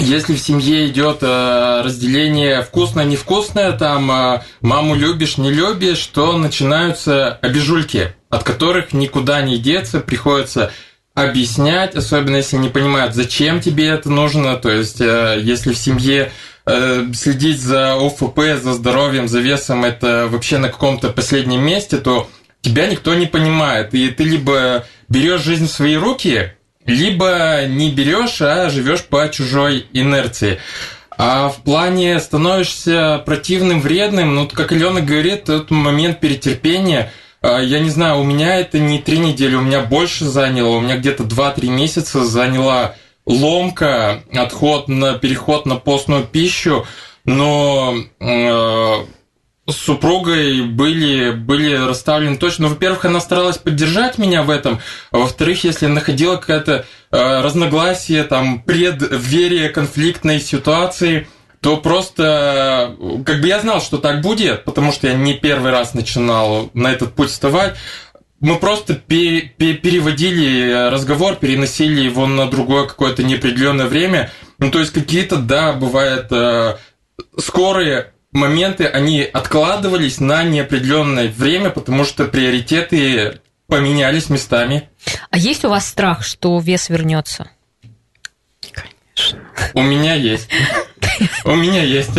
если 0.00 0.34
в 0.34 0.40
семье 0.40 0.88
идет 0.88 1.18
э, 1.22 1.82
разделение 1.84 2.62
вкусное-невкусное, 2.62 3.70
там 3.72 4.10
э, 4.10 4.42
маму 4.60 4.96
любишь, 4.96 5.38
не 5.38 5.52
любишь, 5.52 6.04
то 6.06 6.36
начинаются 6.36 7.38
обижульки, 7.40 8.16
от 8.30 8.42
которых 8.42 8.92
никуда 8.92 9.42
не 9.42 9.58
деться, 9.58 10.00
приходится 10.00 10.72
объяснять, 11.14 11.94
особенно 11.94 12.36
если 12.36 12.56
не 12.56 12.68
понимают, 12.68 13.14
зачем 13.14 13.60
тебе 13.60 13.88
это 13.88 14.10
нужно. 14.10 14.56
То 14.56 14.70
есть, 14.70 15.00
э, 15.00 15.38
если 15.42 15.72
в 15.72 15.78
семье 15.78 16.32
следить 17.12 17.60
за 17.60 17.94
ОФП, 17.94 18.38
за 18.62 18.72
здоровьем, 18.72 19.28
за 19.28 19.40
весом, 19.40 19.84
это 19.84 20.28
вообще 20.30 20.56
на 20.56 20.70
каком-то 20.70 21.10
последнем 21.10 21.60
месте, 21.62 21.98
то 21.98 22.30
тебя 22.62 22.86
никто 22.86 23.14
не 23.14 23.26
понимает. 23.26 23.92
И 23.92 24.08
ты 24.08 24.24
либо 24.24 24.86
берешь 25.10 25.42
жизнь 25.42 25.66
в 25.66 25.70
свои 25.70 25.96
руки, 25.96 26.54
либо 26.86 27.64
не 27.68 27.90
берешь, 27.90 28.40
а 28.40 28.70
живешь 28.70 29.04
по 29.04 29.28
чужой 29.28 29.86
инерции. 29.92 30.58
А 31.16 31.48
в 31.48 31.62
плане 31.62 32.18
становишься 32.18 33.22
противным, 33.24 33.80
вредным, 33.80 34.34
ну, 34.34 34.48
как 34.48 34.72
Алена 34.72 35.00
говорит, 35.00 35.44
тот 35.44 35.70
момент 35.70 36.18
перетерпения, 36.18 37.12
я 37.46 37.80
не 37.80 37.90
знаю, 37.90 38.20
у 38.20 38.24
меня 38.24 38.56
это 38.56 38.78
не 38.78 38.98
три 39.00 39.18
недели, 39.18 39.54
у 39.54 39.60
меня 39.60 39.82
больше 39.82 40.24
заняло, 40.24 40.76
у 40.76 40.80
меня 40.80 40.96
где-то 40.96 41.24
2-3 41.24 41.68
месяца 41.68 42.24
заняла 42.24 42.94
ломка, 43.26 44.22
отход 44.32 44.88
на 44.88 45.18
переход 45.18 45.66
на 45.66 45.76
постную 45.76 46.24
пищу, 46.24 46.86
но 47.24 47.94
э, 48.20 49.04
с 49.66 49.76
супругой 49.76 50.62
были, 50.62 51.30
были 51.30 51.74
расставлены 51.74 52.36
точно. 52.36 52.64
Ну, 52.64 52.74
во-первых, 52.74 53.04
она 53.06 53.20
старалась 53.20 53.58
поддержать 53.58 54.18
меня 54.18 54.42
в 54.42 54.50
этом, 54.50 54.80
а 55.10 55.18
во-вторых, 55.18 55.64
если 55.64 55.86
находила 55.86 56.36
какое-то 56.36 56.84
э, 57.10 57.40
разногласие, 57.40 58.24
там, 58.24 58.62
предверие 58.62 59.70
конфликтной 59.70 60.40
ситуации, 60.40 61.26
то 61.64 61.78
просто, 61.78 62.94
как 63.24 63.40
бы 63.40 63.48
я 63.48 63.58
знал, 63.58 63.80
что 63.80 63.96
так 63.96 64.20
будет, 64.20 64.64
потому 64.64 64.92
что 64.92 65.06
я 65.06 65.14
не 65.14 65.32
первый 65.32 65.72
раз 65.72 65.94
начинал 65.94 66.68
на 66.74 66.92
этот 66.92 67.14
путь 67.14 67.30
вставать, 67.30 67.74
мы 68.38 68.58
просто 68.58 68.96
переводили 68.96 70.90
разговор, 70.90 71.36
переносили 71.36 72.02
его 72.02 72.26
на 72.26 72.50
другое 72.50 72.86
какое-то 72.86 73.22
неопределенное 73.22 73.86
время. 73.86 74.30
Ну, 74.58 74.70
то 74.70 74.78
есть 74.78 74.92
какие-то, 74.92 75.36
да, 75.36 75.72
бывает 75.72 76.26
э, 76.32 76.76
скорые 77.38 78.12
моменты, 78.30 78.84
они 78.84 79.22
откладывались 79.22 80.20
на 80.20 80.42
неопределенное 80.42 81.28
время, 81.28 81.70
потому 81.70 82.04
что 82.04 82.26
приоритеты 82.26 83.40
поменялись 83.68 84.28
местами. 84.28 84.90
А 85.30 85.38
есть 85.38 85.64
у 85.64 85.70
вас 85.70 85.88
страх, 85.88 86.24
что 86.24 86.58
вес 86.58 86.90
вернется? 86.90 87.48
У 89.74 89.82
меня 89.82 90.14
есть. 90.14 90.48
У 91.44 91.54
меня 91.54 91.82
есть. 91.82 92.10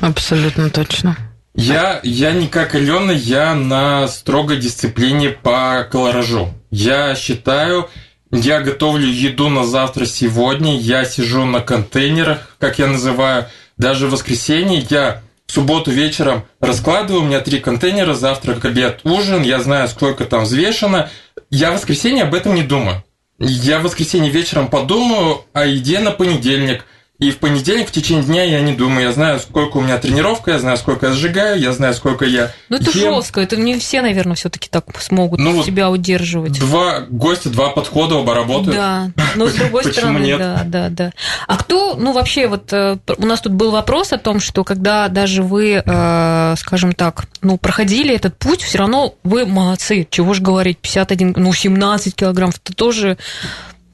Абсолютно 0.00 0.70
точно. 0.70 1.16
Я, 1.54 2.00
я 2.02 2.32
не 2.32 2.48
как 2.48 2.74
Алена, 2.74 3.12
я 3.12 3.54
на 3.54 4.08
строгой 4.08 4.56
дисциплине 4.56 5.28
по 5.30 5.86
колоражу. 5.90 6.54
Я 6.70 7.14
считаю, 7.14 7.90
я 8.30 8.62
готовлю 8.62 9.06
еду 9.06 9.50
на 9.50 9.64
завтра 9.64 10.06
сегодня, 10.06 10.78
я 10.78 11.04
сижу 11.04 11.44
на 11.44 11.60
контейнерах, 11.60 12.56
как 12.58 12.78
я 12.78 12.86
называю, 12.86 13.46
даже 13.76 14.06
в 14.06 14.12
воскресенье 14.12 14.86
я 14.88 15.22
в 15.46 15.52
субботу 15.52 15.90
вечером 15.90 16.46
раскладываю, 16.60 17.22
у 17.22 17.26
меня 17.26 17.40
три 17.40 17.60
контейнера, 17.60 18.14
завтрак, 18.14 18.64
обед, 18.64 19.00
ужин, 19.04 19.42
я 19.42 19.60
знаю, 19.60 19.88
сколько 19.88 20.24
там 20.24 20.44
взвешено. 20.44 21.10
Я 21.50 21.72
в 21.72 21.74
воскресенье 21.74 22.24
об 22.24 22.32
этом 22.32 22.54
не 22.54 22.62
думаю. 22.62 23.04
Я 23.44 23.80
в 23.80 23.82
воскресенье 23.82 24.30
вечером 24.30 24.68
подумаю 24.68 25.44
о 25.52 25.66
еде 25.66 25.98
на 25.98 26.12
понедельник. 26.12 26.84
И 27.22 27.30
в 27.30 27.38
понедельник 27.38 27.86
в 27.86 27.92
течение 27.92 28.24
дня 28.24 28.42
я 28.42 28.60
не 28.62 28.72
думаю. 28.72 29.06
Я 29.06 29.12
знаю, 29.12 29.38
сколько 29.38 29.76
у 29.76 29.80
меня 29.80 29.96
тренировка, 29.98 30.50
я 30.50 30.58
знаю, 30.58 30.76
сколько 30.76 31.06
я 31.06 31.12
сжигаю, 31.12 31.60
я 31.60 31.70
знаю, 31.72 31.94
сколько 31.94 32.24
я. 32.24 32.50
Ну 32.68 32.78
это 32.78 32.86
ем. 32.98 33.14
жестко, 33.14 33.40
это 33.40 33.56
не 33.56 33.78
все, 33.78 34.02
наверное, 34.02 34.34
все-таки 34.34 34.68
так 34.68 34.86
смогут 35.00 35.38
ну, 35.38 35.62
себя 35.62 35.88
удерживать. 35.88 36.58
Два 36.58 37.02
гостя, 37.08 37.48
два 37.48 37.68
подхода, 37.68 38.16
оба 38.16 38.34
работают. 38.34 38.74
Да. 38.74 39.12
Но 39.36 39.46
с 39.46 39.54
другой 39.54 39.84
стороны, 39.92 40.18
нет? 40.18 40.40
да, 40.40 40.62
да, 40.64 40.88
да. 40.88 41.12
А 41.46 41.58
кто, 41.58 41.94
ну 41.94 42.12
вообще, 42.12 42.48
вот 42.48 42.72
э, 42.72 42.98
у 43.16 43.24
нас 43.24 43.40
тут 43.40 43.52
был 43.52 43.70
вопрос 43.70 44.12
о 44.12 44.18
том, 44.18 44.40
что 44.40 44.64
когда 44.64 45.06
даже 45.06 45.44
вы, 45.44 45.80
э, 45.86 46.54
скажем 46.58 46.92
так, 46.92 47.26
ну, 47.40 47.56
проходили 47.56 48.12
этот 48.12 48.36
путь, 48.36 48.62
все 48.62 48.78
равно 48.78 49.14
вы 49.22 49.46
молодцы. 49.46 50.08
Чего 50.10 50.34
же 50.34 50.42
говорить, 50.42 50.78
51, 50.78 51.34
ну, 51.36 51.52
17 51.52 52.16
килограмм, 52.16 52.50
это 52.50 52.74
тоже, 52.74 53.16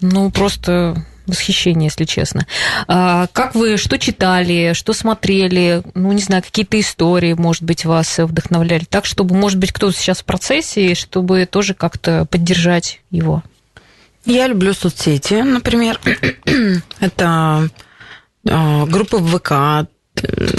ну, 0.01 0.31
просто 0.31 1.05
восхищение, 1.29 1.87
если 1.87 2.05
честно. 2.05 2.47
А, 2.87 3.27
как 3.33 3.55
вы, 3.55 3.77
что 3.77 3.99
читали, 3.99 4.73
что 4.75 4.93
смотрели, 4.93 5.83
ну, 5.95 6.13
не 6.13 6.23
знаю, 6.23 6.43
какие-то 6.43 6.79
истории, 6.81 7.35
может 7.35 7.63
быть, 7.63 7.85
вас 7.85 8.19
вдохновляли, 8.19 8.85
так, 8.85 9.05
чтобы, 9.05 9.35
может 9.35 9.59
быть, 9.59 9.73
кто-то 9.73 9.97
сейчас 9.97 10.21
в 10.21 10.25
процессе, 10.25 10.95
чтобы 10.95 11.47
тоже 11.47 11.75
как-то 11.75 12.27
поддержать 12.31 13.01
его? 13.11 13.43
Я 14.25 14.47
люблю 14.47 14.75
соцсети, 14.75 15.35
например. 15.35 16.01
Это 17.01 17.69
а, 18.49 18.87
группы 18.87 19.19
в 19.19 19.39
ВК, 19.39 19.89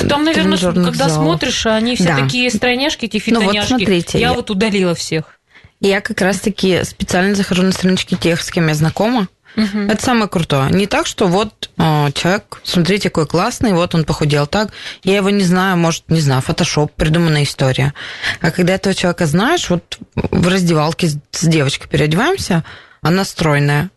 там, 0.08 0.24
наверное, 0.24 0.58
когда 0.58 1.10
смотришь, 1.10 1.66
они 1.66 1.96
все 1.96 2.06
да. 2.06 2.18
такие 2.18 2.50
стройняшки, 2.50 3.06
эти 3.06 3.20
фитоняшки. 3.20 3.56
Ну, 3.56 3.60
вот 3.60 3.68
смотрите, 3.68 4.20
я, 4.20 4.30
я 4.30 4.34
вот 4.34 4.50
удалила 4.50 4.96
всех. 4.96 5.40
Я 5.82 6.02
как 6.02 6.22
раз-таки 6.22 6.84
специально 6.84 7.36
захожу 7.36 7.64
на 7.64 7.72
странички 7.72 8.16
тех, 8.16 8.42
с 8.42 8.52
кем 8.52 8.68
я 8.68 8.74
знакома, 8.74 9.28
Угу. 9.56 9.80
Это 9.90 10.04
самое 10.04 10.28
крутое. 10.28 10.70
Не 10.72 10.88
так, 10.88 11.06
что 11.06 11.28
вот 11.28 11.70
о, 11.78 12.12
человек, 12.12 12.62
смотрите, 12.64 13.10
какой 13.10 13.28
классный, 13.28 13.74
вот 13.74 13.96
он 13.96 14.04
похудел 14.04 14.48
так. 14.48 14.72
Я 15.04 15.18
его 15.18 15.30
не 15.30 15.44
знаю, 15.44 15.78
может, 15.78 16.10
не 16.10 16.22
знаю, 16.22 16.42
фотошоп, 16.42 16.92
придуманная 16.94 17.44
история. 17.44 17.94
А 18.42 18.52
когда 18.52 18.76
этого 18.76 18.96
человека 18.96 19.26
знаешь, 19.26 19.70
вот 19.70 20.00
в 20.16 20.48
раздевалке 20.48 21.10
с 21.10 21.44
девочкой 21.44 21.88
переодеваемся, 21.90 22.64
она 23.02 23.26
стройная. 23.26 23.90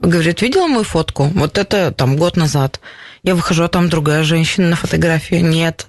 Говорит, 0.00 0.40
видела 0.42 0.68
мою 0.68 0.84
фотку? 0.84 1.24
Вот 1.24 1.58
это 1.58 1.90
там 1.90 2.16
год 2.16 2.36
назад. 2.36 2.80
Я 3.22 3.34
выхожу, 3.34 3.64
а 3.64 3.68
там 3.68 3.88
другая 3.88 4.22
женщина 4.22 4.68
на 4.68 4.76
фотографии. 4.76 5.36
Нет. 5.36 5.88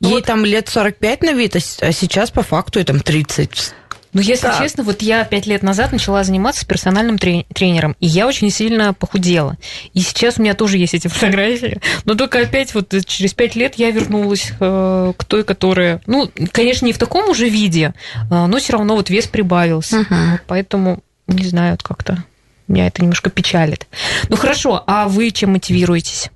Ей 0.00 0.14
вот. 0.14 0.26
там 0.26 0.44
лет 0.44 0.68
45 0.68 1.22
на 1.22 1.32
вид, 1.32 1.56
а, 1.56 1.58
а 1.80 1.92
сейчас 1.92 2.30
по 2.30 2.42
факту 2.42 2.78
и 2.78 2.84
там 2.84 3.00
30. 3.00 3.74
Ну, 4.12 4.20
если 4.20 4.46
так. 4.46 4.58
честно, 4.58 4.84
вот 4.84 5.02
я 5.02 5.24
пять 5.24 5.46
лет 5.46 5.62
назад 5.62 5.92
начала 5.92 6.24
заниматься 6.24 6.62
с 6.62 6.64
персональным 6.64 7.18
тренером, 7.18 7.96
и 8.00 8.06
я 8.06 8.26
очень 8.26 8.50
сильно 8.50 8.94
похудела. 8.94 9.56
И 9.92 10.00
сейчас 10.00 10.38
у 10.38 10.42
меня 10.42 10.54
тоже 10.54 10.78
есть 10.78 10.94
эти 10.94 11.08
фотографии. 11.08 11.80
Но 12.04 12.14
только 12.14 12.40
опять 12.40 12.74
вот 12.74 12.94
через 13.06 13.34
пять 13.34 13.54
лет 13.54 13.74
я 13.76 13.90
вернулась 13.90 14.52
э, 14.58 15.12
к 15.16 15.24
той, 15.24 15.44
которая... 15.44 16.00
Ну, 16.06 16.30
конечно, 16.52 16.86
не 16.86 16.92
в 16.92 16.98
таком 16.98 17.28
уже 17.28 17.48
виде, 17.48 17.94
э, 18.14 18.46
но 18.46 18.58
все 18.58 18.74
равно 18.74 18.96
вот 18.96 19.10
вес 19.10 19.26
прибавился. 19.26 20.00
Угу. 20.00 20.14
Поэтому, 20.46 21.02
не 21.26 21.44
знаю, 21.44 21.76
как-то 21.82 22.24
меня 22.68 22.86
это 22.86 23.02
немножко 23.02 23.30
печалит. 23.30 23.86
Ну, 24.28 24.36
хорошо, 24.36 24.84
а 24.86 25.08
вы 25.08 25.30
чем 25.30 25.52
мотивируетесь? 25.52 26.30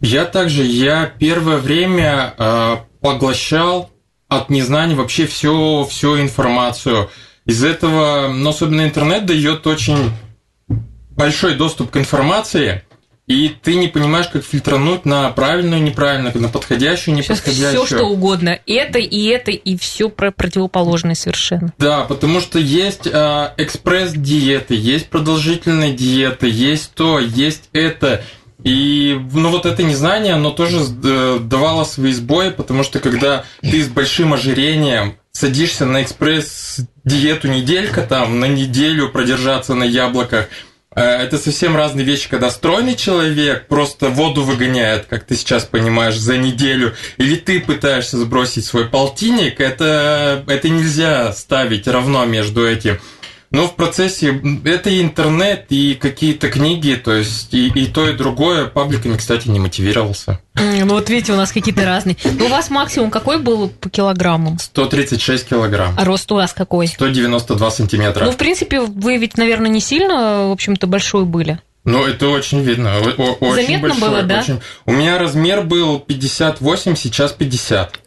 Я 0.00 0.24
также, 0.24 0.64
я 0.64 1.06
первое 1.18 1.56
время 1.58 2.34
э, 2.36 2.76
поглощал 3.00 3.90
от 4.28 4.50
незнания 4.50 4.94
вообще 4.94 5.26
всю, 5.26 5.84
всю 5.84 6.20
информацию. 6.20 7.10
Из 7.44 7.62
этого, 7.62 8.28
но 8.28 8.50
особенно 8.50 8.82
интернет 8.82 9.24
дает 9.24 9.66
очень 9.66 10.10
большой 11.10 11.54
доступ 11.54 11.92
к 11.92 11.96
информации, 11.96 12.82
и 13.26 13.48
ты 13.48 13.74
не 13.74 13.88
понимаешь, 13.88 14.28
как 14.28 14.44
фильтрануть 14.44 15.04
на 15.04 15.30
правильную, 15.30 15.82
неправильную, 15.82 16.36
на 16.40 16.48
подходящую, 16.48 17.16
неподходящую. 17.16 17.84
Все 17.84 17.96
что 17.96 18.04
угодно. 18.04 18.60
Это 18.66 18.98
и 18.98 19.24
это, 19.26 19.50
и 19.50 19.76
все 19.76 20.08
про 20.08 20.30
противоположное 20.30 21.16
совершенно. 21.16 21.72
Да, 21.78 22.02
потому 22.02 22.40
что 22.40 22.60
есть 22.60 23.06
э, 23.06 23.52
экспресс-диеты, 23.56 24.76
есть 24.76 25.08
продолжительные 25.08 25.92
диеты, 25.92 26.48
есть 26.48 26.92
то, 26.94 27.18
есть 27.18 27.68
это. 27.72 28.22
И 28.66 29.16
ну 29.32 29.50
вот 29.50 29.64
это 29.64 29.84
незнание, 29.84 30.34
оно 30.34 30.50
тоже 30.50 30.78
э, 30.80 31.38
давало 31.40 31.84
свои 31.84 32.10
сбои, 32.10 32.50
потому 32.50 32.82
что 32.82 32.98
когда 32.98 33.44
ты 33.60 33.80
с 33.80 33.86
большим 33.86 34.32
ожирением 34.32 35.14
садишься 35.30 35.84
на 35.84 36.02
экспресс-диету 36.02 37.46
неделька, 37.46 38.02
там, 38.02 38.40
на 38.40 38.46
неделю 38.46 39.08
продержаться 39.08 39.74
на 39.74 39.84
яблоках, 39.84 40.48
э, 40.96 41.00
это 41.00 41.38
совсем 41.38 41.76
разные 41.76 42.04
вещи, 42.04 42.28
когда 42.28 42.50
стройный 42.50 42.96
человек 42.96 43.68
просто 43.68 44.08
воду 44.08 44.42
выгоняет, 44.42 45.06
как 45.06 45.22
ты 45.22 45.36
сейчас 45.36 45.64
понимаешь, 45.64 46.18
за 46.18 46.36
неделю, 46.36 46.92
или 47.18 47.36
ты 47.36 47.60
пытаешься 47.60 48.18
сбросить 48.18 48.64
свой 48.64 48.86
полтинник, 48.86 49.60
это, 49.60 50.42
это 50.48 50.68
нельзя 50.68 51.32
ставить 51.32 51.86
равно 51.86 52.24
между 52.24 52.66
этим. 52.66 52.98
Ну, 53.50 53.66
в 53.68 53.74
процессе 53.74 54.40
это 54.64 54.90
и 54.90 55.00
интернет, 55.00 55.66
и 55.68 55.94
какие-то 55.94 56.48
книги, 56.50 56.94
то 56.94 57.12
есть 57.12 57.54
и, 57.54 57.68
и 57.68 57.86
то, 57.86 58.08
и 58.08 58.14
другое. 58.14 58.66
Пабликами, 58.66 59.16
кстати, 59.16 59.48
не 59.48 59.60
мотивировался. 59.60 60.40
Ну, 60.54 60.86
вот 60.86 61.08
видите, 61.10 61.32
у 61.32 61.36
нас 61.36 61.52
какие-то 61.52 61.84
разные. 61.84 62.16
Ну, 62.24 62.46
у 62.46 62.48
вас 62.48 62.70
максимум 62.70 63.10
какой 63.10 63.38
был 63.38 63.68
по 63.68 63.88
килограммам? 63.88 64.58
136 64.58 65.48
килограмм. 65.48 65.94
А 65.96 66.04
рост 66.04 66.30
у 66.32 66.34
вас 66.34 66.52
какой? 66.52 66.88
192 66.88 67.70
сантиметра. 67.70 68.24
Ну, 68.24 68.32
в 68.32 68.36
принципе, 68.36 68.80
вы 68.80 69.18
ведь, 69.18 69.36
наверное, 69.36 69.68
не 69.68 69.80
сильно, 69.80 70.48
в 70.48 70.52
общем-то, 70.52 70.86
большой 70.86 71.24
были. 71.24 71.60
Ну, 71.84 72.04
это 72.04 72.28
очень 72.28 72.62
видно. 72.62 72.98
Очень 72.98 73.66
Заметно 73.66 73.88
большой, 73.90 74.08
было, 74.08 74.22
да? 74.22 74.40
Очень... 74.40 74.60
У 74.86 74.92
меня 74.92 75.18
размер 75.18 75.62
был 75.62 76.00
58, 76.00 76.96
сейчас 76.96 77.32
50. 77.32 78.00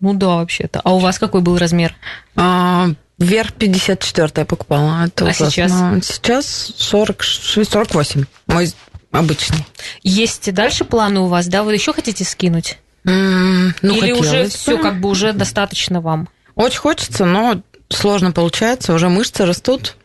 Ну 0.00 0.14
да, 0.14 0.36
вообще-то. 0.36 0.80
А 0.84 0.94
у 0.94 0.98
вас 0.98 1.18
какой 1.18 1.40
был 1.40 1.58
размер? 1.58 1.96
А, 2.36 2.90
Вверх 3.18 3.52
54 3.54 4.30
я 4.36 4.44
покупала. 4.44 5.06
Это 5.06 5.26
а 5.26 5.32
сейчас? 5.32 5.72
Сейчас 6.04 6.72
40, 6.76 7.22
48. 7.22 8.24
Мой 8.46 8.72
обычный. 9.10 9.66
Есть 10.02 10.52
дальше 10.52 10.84
планы 10.84 11.20
у 11.20 11.26
вас, 11.26 11.48
да? 11.48 11.64
Вы 11.64 11.74
еще 11.74 11.92
хотите 11.92 12.24
скинуть? 12.24 12.78
Mm, 13.04 13.74
ну, 13.82 13.94
Или 13.96 14.12
уже 14.12 14.48
все 14.48 14.78
как 14.78 15.00
бы 15.00 15.08
уже 15.08 15.32
достаточно 15.32 16.00
вам? 16.00 16.28
Очень 16.54 16.78
хочется, 16.78 17.24
но 17.24 17.60
сложно 17.88 18.32
получается. 18.32 18.92
Уже 18.92 19.08
мышцы 19.08 19.44
растут. 19.44 19.96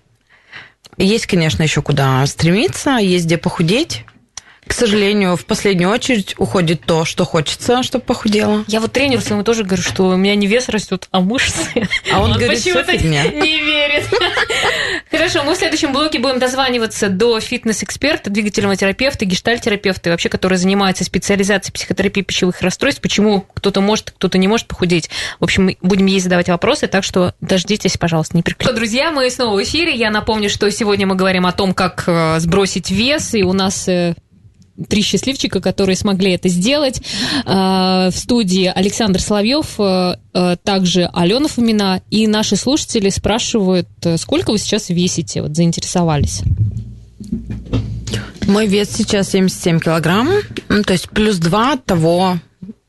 Есть, 0.97 1.27
конечно, 1.27 1.63
еще 1.63 1.81
куда 1.81 2.25
стремиться, 2.25 2.97
есть 2.97 3.25
где 3.25 3.37
похудеть. 3.37 4.05
К 4.73 4.75
сожалению, 4.75 5.37
в 5.37 5.45
последнюю 5.45 5.91
очередь 5.91 6.33
уходит 6.39 6.81
то, 6.81 7.05
что 7.05 7.25
хочется, 7.25 7.83
чтобы 7.83 8.05
похудело. 8.05 8.65
Я 8.65 8.79
вот 8.79 8.91
тренеру 8.91 9.21
своему 9.21 9.43
тоже 9.43 9.63
говорю, 9.63 9.83
что 9.83 10.07
у 10.07 10.15
меня 10.15 10.33
не 10.33 10.47
вес 10.47 10.67
растет, 10.67 11.09
а 11.11 11.19
мышцы. 11.19 11.87
А 12.11 12.19
он, 12.19 12.31
он 12.31 12.39
говорит, 12.39 12.63
почему-то 12.63 12.97
не 12.97 13.61
верит. 13.61 14.05
Хорошо, 15.11 15.43
мы 15.43 15.53
в 15.53 15.57
следующем 15.57 15.93
блоке 15.93 16.17
будем 16.17 16.39
дозваниваться 16.39 17.09
до 17.09 17.39
фитнес-эксперта, 17.39 18.31
двигательного 18.31 18.75
терапевта, 18.75 19.25
гештальтерапевта, 19.25 20.09
вообще, 20.09 20.27
который 20.29 20.57
занимается 20.57 21.03
специализацией 21.03 21.71
психотерапии 21.71 22.21
пищевых 22.21 22.59
расстройств, 22.61 22.99
почему 22.99 23.45
кто-то 23.53 23.79
может, 23.79 24.09
кто-то 24.09 24.39
не 24.39 24.47
может 24.47 24.65
похудеть. 24.65 25.11
В 25.39 25.43
общем, 25.43 25.65
мы 25.65 25.77
будем 25.83 26.07
ей 26.07 26.19
задавать 26.19 26.49
вопросы, 26.49 26.87
так 26.87 27.03
что 27.03 27.35
дождитесь, 27.41 27.97
пожалуйста, 27.97 28.37
не 28.37 28.41
переключайтесь. 28.41 28.75
Друзья, 28.75 29.11
мы 29.11 29.29
снова 29.29 29.55
в 29.55 29.61
эфире. 29.61 29.93
Я 29.93 30.09
напомню, 30.09 30.49
что 30.49 30.67
сегодня 30.71 31.05
мы 31.05 31.13
говорим 31.13 31.45
о 31.45 31.51
том, 31.51 31.75
как 31.75 32.05
э, 32.07 32.39
сбросить 32.39 32.89
вес, 32.89 33.35
и 33.35 33.43
у 33.43 33.53
нас 33.53 33.87
э, 33.87 34.15
три 34.89 35.01
счастливчика, 35.01 35.61
которые 35.61 35.95
смогли 35.95 36.31
это 36.31 36.49
сделать. 36.49 37.01
А, 37.45 38.09
в 38.09 38.15
студии 38.15 38.65
Александр 38.65 39.21
Соловьев, 39.21 39.75
а, 39.77 40.17
а, 40.33 40.55
также 40.57 41.09
Алена 41.13 41.47
Фомина. 41.47 42.01
И 42.09 42.27
наши 42.27 42.55
слушатели 42.55 43.09
спрашивают, 43.09 43.87
сколько 44.17 44.51
вы 44.51 44.57
сейчас 44.57 44.89
весите? 44.89 45.41
Вот 45.41 45.55
заинтересовались. 45.55 46.41
Мой 48.47 48.67
вес 48.67 48.89
сейчас 48.91 49.29
77 49.29 49.79
килограмм, 49.79 50.29
ну, 50.67 50.83
то 50.83 50.93
есть 50.93 51.09
плюс 51.09 51.37
2 51.37 51.73
от 51.73 51.85
того, 51.85 52.37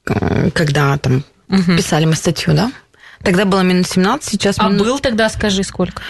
когда 0.02 0.98
там 0.98 1.24
угу. 1.48 1.76
писали 1.76 2.06
мы 2.06 2.16
статью, 2.16 2.54
да? 2.54 2.72
Тогда 3.22 3.44
было 3.44 3.60
минус 3.60 3.88
17, 3.90 4.28
сейчас 4.28 4.58
минус... 4.58 4.80
А 4.80 4.84
был 4.84 4.98
тогда, 4.98 5.28
скажи, 5.28 5.62
сколько? 5.62 6.02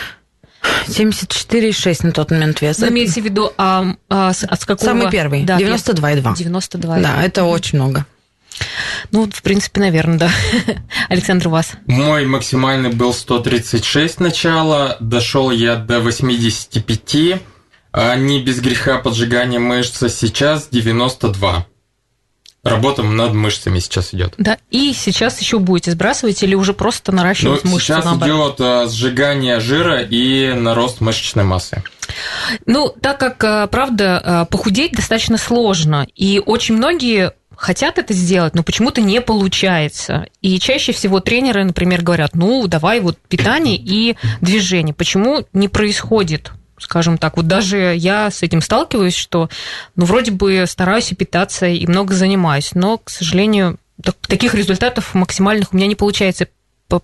74,6 0.87 2.07
на 2.07 2.13
тот 2.13 2.31
момент 2.31 2.61
вес. 2.61 2.79
Вы 2.79 2.89
имеете 2.89 3.21
в 3.21 3.25
виду, 3.25 3.53
а, 3.57 3.95
а, 4.09 4.33
с, 4.33 4.45
а 4.45 4.57
с 4.57 4.65
какого? 4.65 4.87
Самый 4.87 5.11
первый, 5.11 5.45
да, 5.45 5.59
92,2. 5.59 6.35
92,2. 6.35 7.03
Да, 7.03 7.23
это 7.23 7.45
очень 7.45 7.79
много. 7.79 8.07
Ну, 9.11 9.29
в 9.31 9.43
принципе, 9.43 9.81
наверное, 9.81 10.19
да. 10.19 10.31
Александр, 11.09 11.49
у 11.49 11.51
вас? 11.51 11.73
Мой 11.87 12.27
максимальный 12.27 12.91
был 12.91 13.13
136 13.13 14.21
начала, 14.21 14.97
дошел 15.01 15.51
я 15.51 15.77
до 15.77 16.01
85, 16.01 17.41
а 17.93 18.17
не 18.17 18.43
без 18.43 18.61
греха 18.61 18.99
поджигания 18.99 19.59
мышц, 19.59 20.03
сейчас 20.13 20.69
92. 20.71 21.67
Работа 22.65 23.03
над 23.03 23.35
мышцами 23.35 23.79
сейчас 23.79 24.15
идет. 24.15 24.35
Да, 24.39 24.57
и 24.71 24.95
сейчас 24.95 25.39
еще 25.41 25.59
будете 25.59 25.91
сбрасывать 25.91 26.43
или 26.43 26.55
уже 26.55 26.73
просто 26.73 27.13
наращивать 27.13 27.63
ну, 27.65 27.73
мышцы? 27.73 27.89
Сейчас 27.89 28.05
наоборот? 28.07 28.55
идет 28.55 28.67
а, 28.67 28.87
сжигание 28.89 29.61
жира 29.61 30.01
и 30.01 30.53
нарост 30.55 31.03
мышечной 31.03 31.45
массы. 31.45 31.83
Ну, 32.65 32.89
так 32.89 33.21
как, 33.21 33.45
а, 33.45 33.67
правда, 33.67 34.23
а, 34.25 34.45
похудеть 34.47 34.93
достаточно 34.93 35.37
сложно, 35.37 36.07
и 36.15 36.43
очень 36.45 36.77
многие 36.77 37.35
хотят 37.55 37.99
это 37.99 38.15
сделать, 38.15 38.55
но 38.55 38.63
почему-то 38.63 39.01
не 39.01 39.21
получается. 39.21 40.27
И 40.41 40.59
чаще 40.59 40.93
всего 40.93 41.21
тренеры, 41.21 41.65
например, 41.65 42.03
говорят, 42.03 42.35
ну, 42.35 42.67
давай 42.67 43.01
вот 43.01 43.19
питание 43.29 43.77
и 43.77 44.17
движение. 44.41 44.95
Почему 44.95 45.47
не 45.53 45.69
происходит 45.69 46.53
скажем 46.79 47.19
так. 47.19 47.37
Вот 47.37 47.47
даже 47.47 47.95
я 47.97 48.31
с 48.31 48.43
этим 48.43 48.61
сталкиваюсь, 48.61 49.15
что, 49.15 49.49
ну, 49.97 50.05
вроде 50.05 50.31
бы 50.31 50.65
стараюсь 50.67 51.13
и 51.13 51.15
питаться, 51.15 51.67
и 51.67 51.87
много 51.87 52.15
занимаюсь, 52.15 52.71
но, 52.75 52.99
к 52.99 53.11
сожалению, 53.11 53.79
таких 54.29 54.55
результатов 54.55 55.15
максимальных 55.15 55.73
у 55.73 55.77
меня 55.77 55.87
не 55.87 55.95
получается 55.95 56.49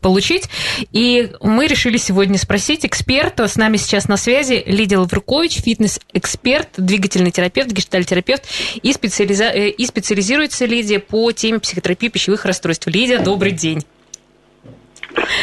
получить. 0.00 0.44
И 0.92 1.32
мы 1.40 1.66
решили 1.66 1.96
сегодня 1.96 2.38
спросить 2.38 2.84
эксперта. 2.84 3.48
С 3.48 3.56
нами 3.56 3.76
сейчас 3.76 4.08
на 4.08 4.16
связи 4.16 4.62
Лидия 4.66 4.98
Лаврукович, 4.98 5.62
фитнес-эксперт, 5.62 6.68
двигательный 6.76 7.30
терапевт, 7.30 7.70
гештальтерапевт. 7.72 8.44
И, 8.82 8.92
специализа... 8.92 9.44
Э, 9.44 9.68
и 9.70 9.86
специализируется 9.86 10.66
Лидия 10.66 11.00
по 11.00 11.32
теме 11.32 11.58
психотерапии 11.58 12.08
пищевых 12.08 12.44
расстройств. 12.44 12.86
Лидия, 12.86 13.18
добрый 13.18 13.52
день. 13.52 13.82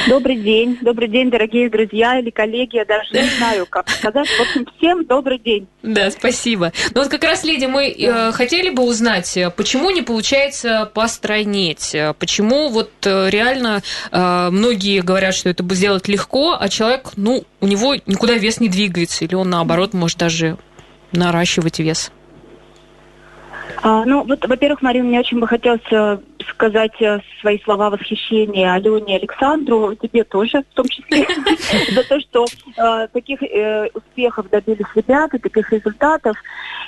Добрый 0.07 0.37
день, 0.37 0.77
добрый 0.81 1.07
день, 1.07 1.29
дорогие 1.29 1.69
друзья 1.69 2.19
или 2.19 2.29
коллеги, 2.29 2.77
я 2.77 2.85
даже 2.85 3.13
не 3.13 3.29
знаю, 3.37 3.65
как 3.69 3.89
сказать. 3.89 4.27
В 4.27 4.41
общем, 4.41 4.67
всем 4.77 5.05
добрый 5.05 5.39
день. 5.39 5.67
Да, 5.83 6.09
спасибо. 6.11 6.71
Ну 6.93 7.01
вот 7.01 7.09
как 7.09 7.23
раз, 7.23 7.43
Лидия, 7.43 7.67
мы 7.67 7.89
э, 7.89 8.31
хотели 8.31 8.69
бы 8.69 8.83
узнать, 8.83 9.35
э, 9.37 9.49
почему 9.49 9.89
не 9.91 10.01
получается 10.01 10.89
постройнеть, 10.93 11.93
э, 11.93 12.13
почему 12.17 12.69
вот 12.69 12.91
э, 13.05 13.29
реально 13.29 13.81
э, 14.11 14.49
многие 14.51 15.01
говорят, 15.01 15.33
что 15.33 15.49
это 15.49 15.63
бы 15.63 15.75
сделать 15.75 16.07
легко, 16.07 16.57
а 16.59 16.69
человек, 16.69 17.11
ну, 17.15 17.43
у 17.59 17.67
него 17.67 17.95
никуда 18.05 18.35
вес 18.35 18.59
не 18.59 18.69
двигается, 18.69 19.25
или 19.25 19.35
он 19.35 19.49
наоборот 19.49 19.93
может 19.93 20.17
даже 20.17 20.57
наращивать 21.11 21.79
вес? 21.79 22.11
А, 23.81 24.05
ну, 24.05 24.23
вот, 24.23 24.45
во-первых, 24.47 24.81
Марина, 24.81 25.05
мне 25.05 25.19
очень 25.19 25.39
бы 25.39 25.47
хотелось 25.47 25.81
сказать 26.49 27.01
э, 27.01 27.19
свои 27.41 27.59
слова 27.63 27.89
восхищения 27.89 28.73
Алене 28.73 29.17
Александру, 29.17 29.95
тебе 29.95 30.23
тоже 30.23 30.63
в 30.71 30.73
том 30.75 30.85
числе, 30.87 31.25
за 31.91 32.03
то, 32.03 32.19
что 32.19 32.45
э, 32.45 33.07
таких 33.13 33.41
э, 33.43 33.89
успехов 33.93 34.49
добились 34.49 34.85
ребята, 34.95 35.39
таких 35.39 35.71
результатов. 35.71 36.37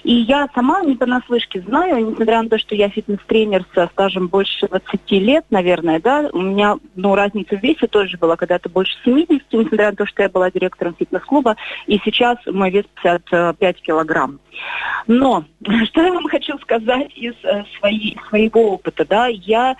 И 0.03 0.13
я 0.13 0.47
сама 0.53 0.81
не 0.81 0.95
понаслышке 0.95 1.61
знаю, 1.61 2.05
несмотря 2.05 2.41
на 2.41 2.49
то, 2.49 2.57
что 2.57 2.75
я 2.75 2.89
фитнес-тренер 2.89 3.65
со 3.73 3.87
стажем 3.87 4.27
больше 4.27 4.67
20 4.67 5.11
лет, 5.11 5.45
наверное, 5.49 5.99
да, 5.99 6.29
у 6.31 6.41
меня, 6.41 6.77
ну, 6.95 7.15
разница 7.15 7.57
в 7.57 7.63
весе 7.63 7.87
тоже 7.87 8.17
была 8.17 8.35
когда-то 8.35 8.69
больше 8.69 8.93
70, 9.03 9.43
несмотря 9.51 9.91
на 9.91 9.95
то, 9.95 10.05
что 10.05 10.23
я 10.23 10.29
была 10.29 10.51
директором 10.51 10.95
фитнес-клуба, 10.97 11.55
и 11.87 11.99
сейчас 12.03 12.37
мой 12.45 12.71
вес 12.71 12.85
55 13.01 13.81
килограмм. 13.81 14.39
Но 15.07 15.43
что 15.85 16.01
я 16.01 16.13
вам 16.13 16.27
хочу 16.27 16.57
сказать 16.59 17.11
из 17.15 17.35
своей, 17.79 18.17
своего 18.29 18.73
опыта, 18.73 19.05
да, 19.05 19.27
я 19.49 19.75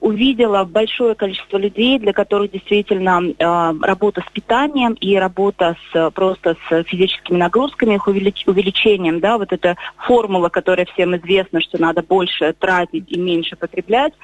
увидела 0.00 0.64
большое 0.64 1.14
количество 1.14 1.58
людей, 1.58 1.98
для 1.98 2.12
которых 2.12 2.50
действительно 2.50 3.20
э, 3.22 3.74
работа 3.82 4.22
с 4.26 4.32
питанием 4.32 4.94
и 4.94 5.14
работа 5.16 5.76
с 5.92 6.10
просто 6.12 6.56
с 6.68 6.82
физическими 6.84 7.36
нагрузками, 7.36 7.96
их 7.96 8.06
увелич, 8.06 8.44
увеличением, 8.46 9.20
да, 9.20 9.36
вот 9.36 9.52
эта 9.52 9.76
формула, 9.98 10.48
которая 10.48 10.86
всем 10.86 11.14
известна, 11.16 11.60
что 11.60 11.80
надо 11.80 12.02
больше 12.02 12.54
тратить 12.58 13.12
и 13.12 13.18
меньше 13.18 13.56
потреблять, 13.56 14.14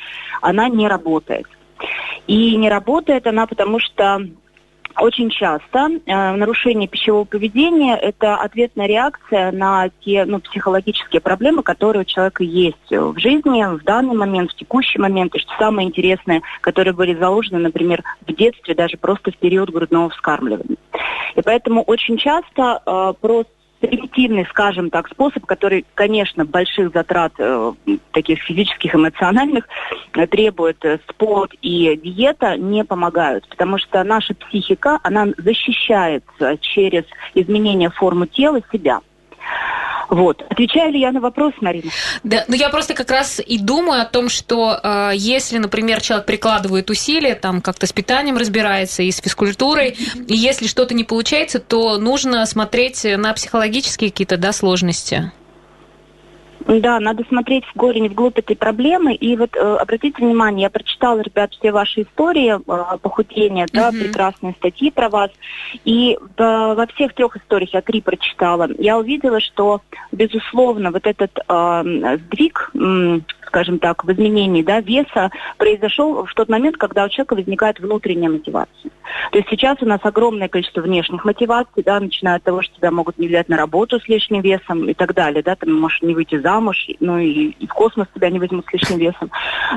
она 0.40 0.68
не 0.68 0.88
работает. 0.88 1.46
И 2.26 2.56
не 2.56 2.70
работает 2.70 3.26
она 3.26 3.46
потому, 3.46 3.78
что 3.78 4.26
очень 5.00 5.30
часто 5.30 5.88
э, 5.88 6.32
нарушение 6.36 6.88
пищевого 6.88 7.24
поведения– 7.24 7.96
это 8.02 8.36
ответная 8.36 8.86
реакция 8.86 9.52
на 9.52 9.90
те 10.04 10.24
ну, 10.24 10.40
психологические 10.40 11.20
проблемы, 11.20 11.62
которые 11.62 12.02
у 12.02 12.04
человека 12.04 12.42
есть 12.44 12.90
в 12.90 13.18
жизни, 13.18 13.64
в 13.76 13.84
данный 13.84 14.14
момент, 14.14 14.52
в 14.52 14.56
текущий 14.56 14.98
момент, 14.98 15.34
и 15.34 15.38
что 15.38 15.52
самое 15.58 15.88
интересное, 15.88 16.42
которые 16.60 16.94
были 16.94 17.14
заложены, 17.14 17.58
например, 17.58 18.02
в 18.26 18.32
детстве, 18.34 18.74
даже 18.74 18.96
просто 18.96 19.32
в 19.32 19.36
период 19.36 19.70
грудного 19.70 20.10
вскармливания. 20.10 20.76
И 21.34 21.42
поэтому 21.42 21.82
очень 21.82 22.16
часто 22.16 22.80
э, 22.86 23.12
просто 23.20 23.55
примитивный, 23.80 24.46
скажем 24.46 24.90
так, 24.90 25.08
способ, 25.08 25.44
который, 25.46 25.84
конечно, 25.94 26.44
больших 26.44 26.92
затрат 26.92 27.32
э, 27.38 27.72
таких 28.12 28.40
физических, 28.42 28.94
эмоциональных 28.94 29.68
э, 30.14 30.26
требует 30.26 30.84
э, 30.84 30.98
спорт 31.08 31.52
и 31.62 31.98
диета, 32.02 32.56
не 32.56 32.84
помогают, 32.84 33.46
потому 33.48 33.78
что 33.78 34.02
наша 34.04 34.34
психика, 34.34 34.98
она 35.02 35.26
защищается 35.36 36.58
через 36.60 37.04
изменение 37.34 37.90
формы 37.90 38.26
тела 38.26 38.60
себя. 38.72 39.00
Вот. 40.08 40.42
Отвечаю 40.48 40.92
ли 40.92 41.00
я 41.00 41.10
на 41.12 41.20
вопрос, 41.20 41.52
Марина? 41.60 41.90
Да, 42.22 42.44
ну 42.48 42.54
я 42.54 42.68
просто 42.68 42.94
как 42.94 43.10
раз 43.10 43.40
и 43.44 43.58
думаю 43.58 44.02
о 44.02 44.04
том, 44.04 44.28
что 44.28 44.78
э, 44.82 45.10
если, 45.14 45.58
например, 45.58 46.00
человек 46.00 46.26
прикладывает 46.26 46.90
усилия, 46.90 47.34
там 47.34 47.60
как-то 47.60 47.86
с 47.86 47.92
питанием 47.92 48.36
разбирается 48.36 49.02
и 49.02 49.10
с 49.10 49.18
физкультурой, 49.18 49.96
и 50.28 50.34
если 50.34 50.68
что-то 50.68 50.94
не 50.94 51.04
получается, 51.04 51.58
то 51.58 51.98
нужно 51.98 52.46
смотреть 52.46 53.04
на 53.04 53.32
психологические 53.32 54.10
какие-то 54.10 54.36
да, 54.36 54.52
сложности. 54.52 55.32
Да, 56.66 56.98
надо 56.98 57.24
смотреть 57.28 57.64
в 57.64 57.72
корень, 57.74 58.08
вглубь 58.08 58.38
этой 58.38 58.56
проблемы. 58.56 59.14
И 59.14 59.36
вот 59.36 59.54
э, 59.54 59.58
обратите 59.58 60.24
внимание, 60.24 60.64
я 60.64 60.70
прочитала, 60.70 61.20
ребят, 61.20 61.52
все 61.52 61.70
ваши 61.70 62.02
истории 62.02 62.56
э, 62.56 62.98
похудения, 62.98 63.66
да, 63.72 63.90
uh-huh. 63.90 64.04
прекрасные 64.04 64.54
статьи 64.54 64.90
про 64.90 65.08
вас. 65.08 65.30
И 65.84 66.14
э, 66.14 66.18
во 66.36 66.86
всех 66.94 67.14
трех 67.14 67.36
историях, 67.36 67.74
я 67.74 67.82
три 67.82 68.00
прочитала, 68.00 68.68
я 68.78 68.98
увидела, 68.98 69.40
что, 69.40 69.80
безусловно, 70.10 70.90
вот 70.90 71.06
этот 71.06 71.38
э, 71.38 72.16
сдвиг, 72.18 72.70
э, 72.74 73.20
скажем 73.46 73.78
так, 73.78 74.04
в 74.04 74.12
изменении 74.12 74.62
да, 74.62 74.80
веса 74.80 75.30
произошел 75.58 76.24
в 76.24 76.34
тот 76.34 76.48
момент, 76.48 76.76
когда 76.76 77.04
у 77.04 77.08
человека 77.08 77.34
возникает 77.34 77.80
внутренняя 77.80 78.30
мотивация. 78.30 78.90
То 79.32 79.38
есть 79.38 79.48
сейчас 79.50 79.78
у 79.80 79.86
нас 79.86 80.00
огромное 80.02 80.48
количество 80.48 80.80
внешних 80.80 81.24
мотиваций, 81.24 81.82
да, 81.82 82.00
начиная 82.00 82.36
от 82.36 82.42
того, 82.42 82.62
что 82.62 82.76
тебя 82.76 82.90
могут 82.90 83.18
не 83.18 83.28
взять 83.28 83.48
на 83.48 83.56
работу 83.56 84.00
с 84.00 84.08
лишним 84.08 84.42
весом 84.42 84.88
и 84.88 84.94
так 84.94 85.14
далее, 85.14 85.42
да, 85.42 85.56
ты 85.56 85.66
можешь 85.66 86.02
не 86.02 86.14
выйти 86.14 86.38
замуж, 86.38 86.88
ну 87.00 87.18
и, 87.18 87.50
и 87.50 87.66
в 87.66 87.72
космос 87.72 88.08
тебя 88.14 88.30
не 88.30 88.38
возьмут 88.38 88.66
с 88.66 88.72
лишним 88.72 88.98
весом. 88.98 89.30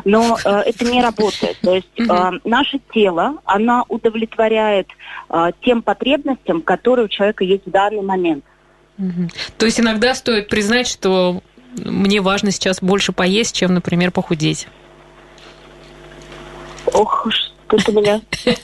Но 0.06 0.38
э, 0.44 0.50
это 0.66 0.86
не 0.86 1.02
работает. 1.02 1.58
То 1.62 1.76
есть 1.76 2.00
э, 2.00 2.32
наше 2.44 2.80
тело, 2.94 3.36
оно 3.46 3.86
удовлетворяет 3.88 4.88
э, 5.30 5.52
тем 5.62 5.82
потребностям, 5.82 6.62
которые 6.62 7.06
у 7.06 7.10
человека 7.10 7.44
есть 7.44 7.66
в 7.66 7.72
данный 7.72 8.02
момент. 8.02 8.44
То 9.58 9.66
есть 9.66 9.80
иногда 9.80 10.14
стоит 10.14 10.50
признать, 10.50 10.88
что 10.88 11.42
мне 11.78 12.22
важно 12.22 12.52
сейчас 12.52 12.80
больше 12.82 13.12
поесть, 13.12 13.56
чем, 13.56 13.74
например, 13.74 14.12
похудеть. 14.12 14.68
Ох, 16.94 17.28
что-то 17.68 17.92
меня. 17.92 18.22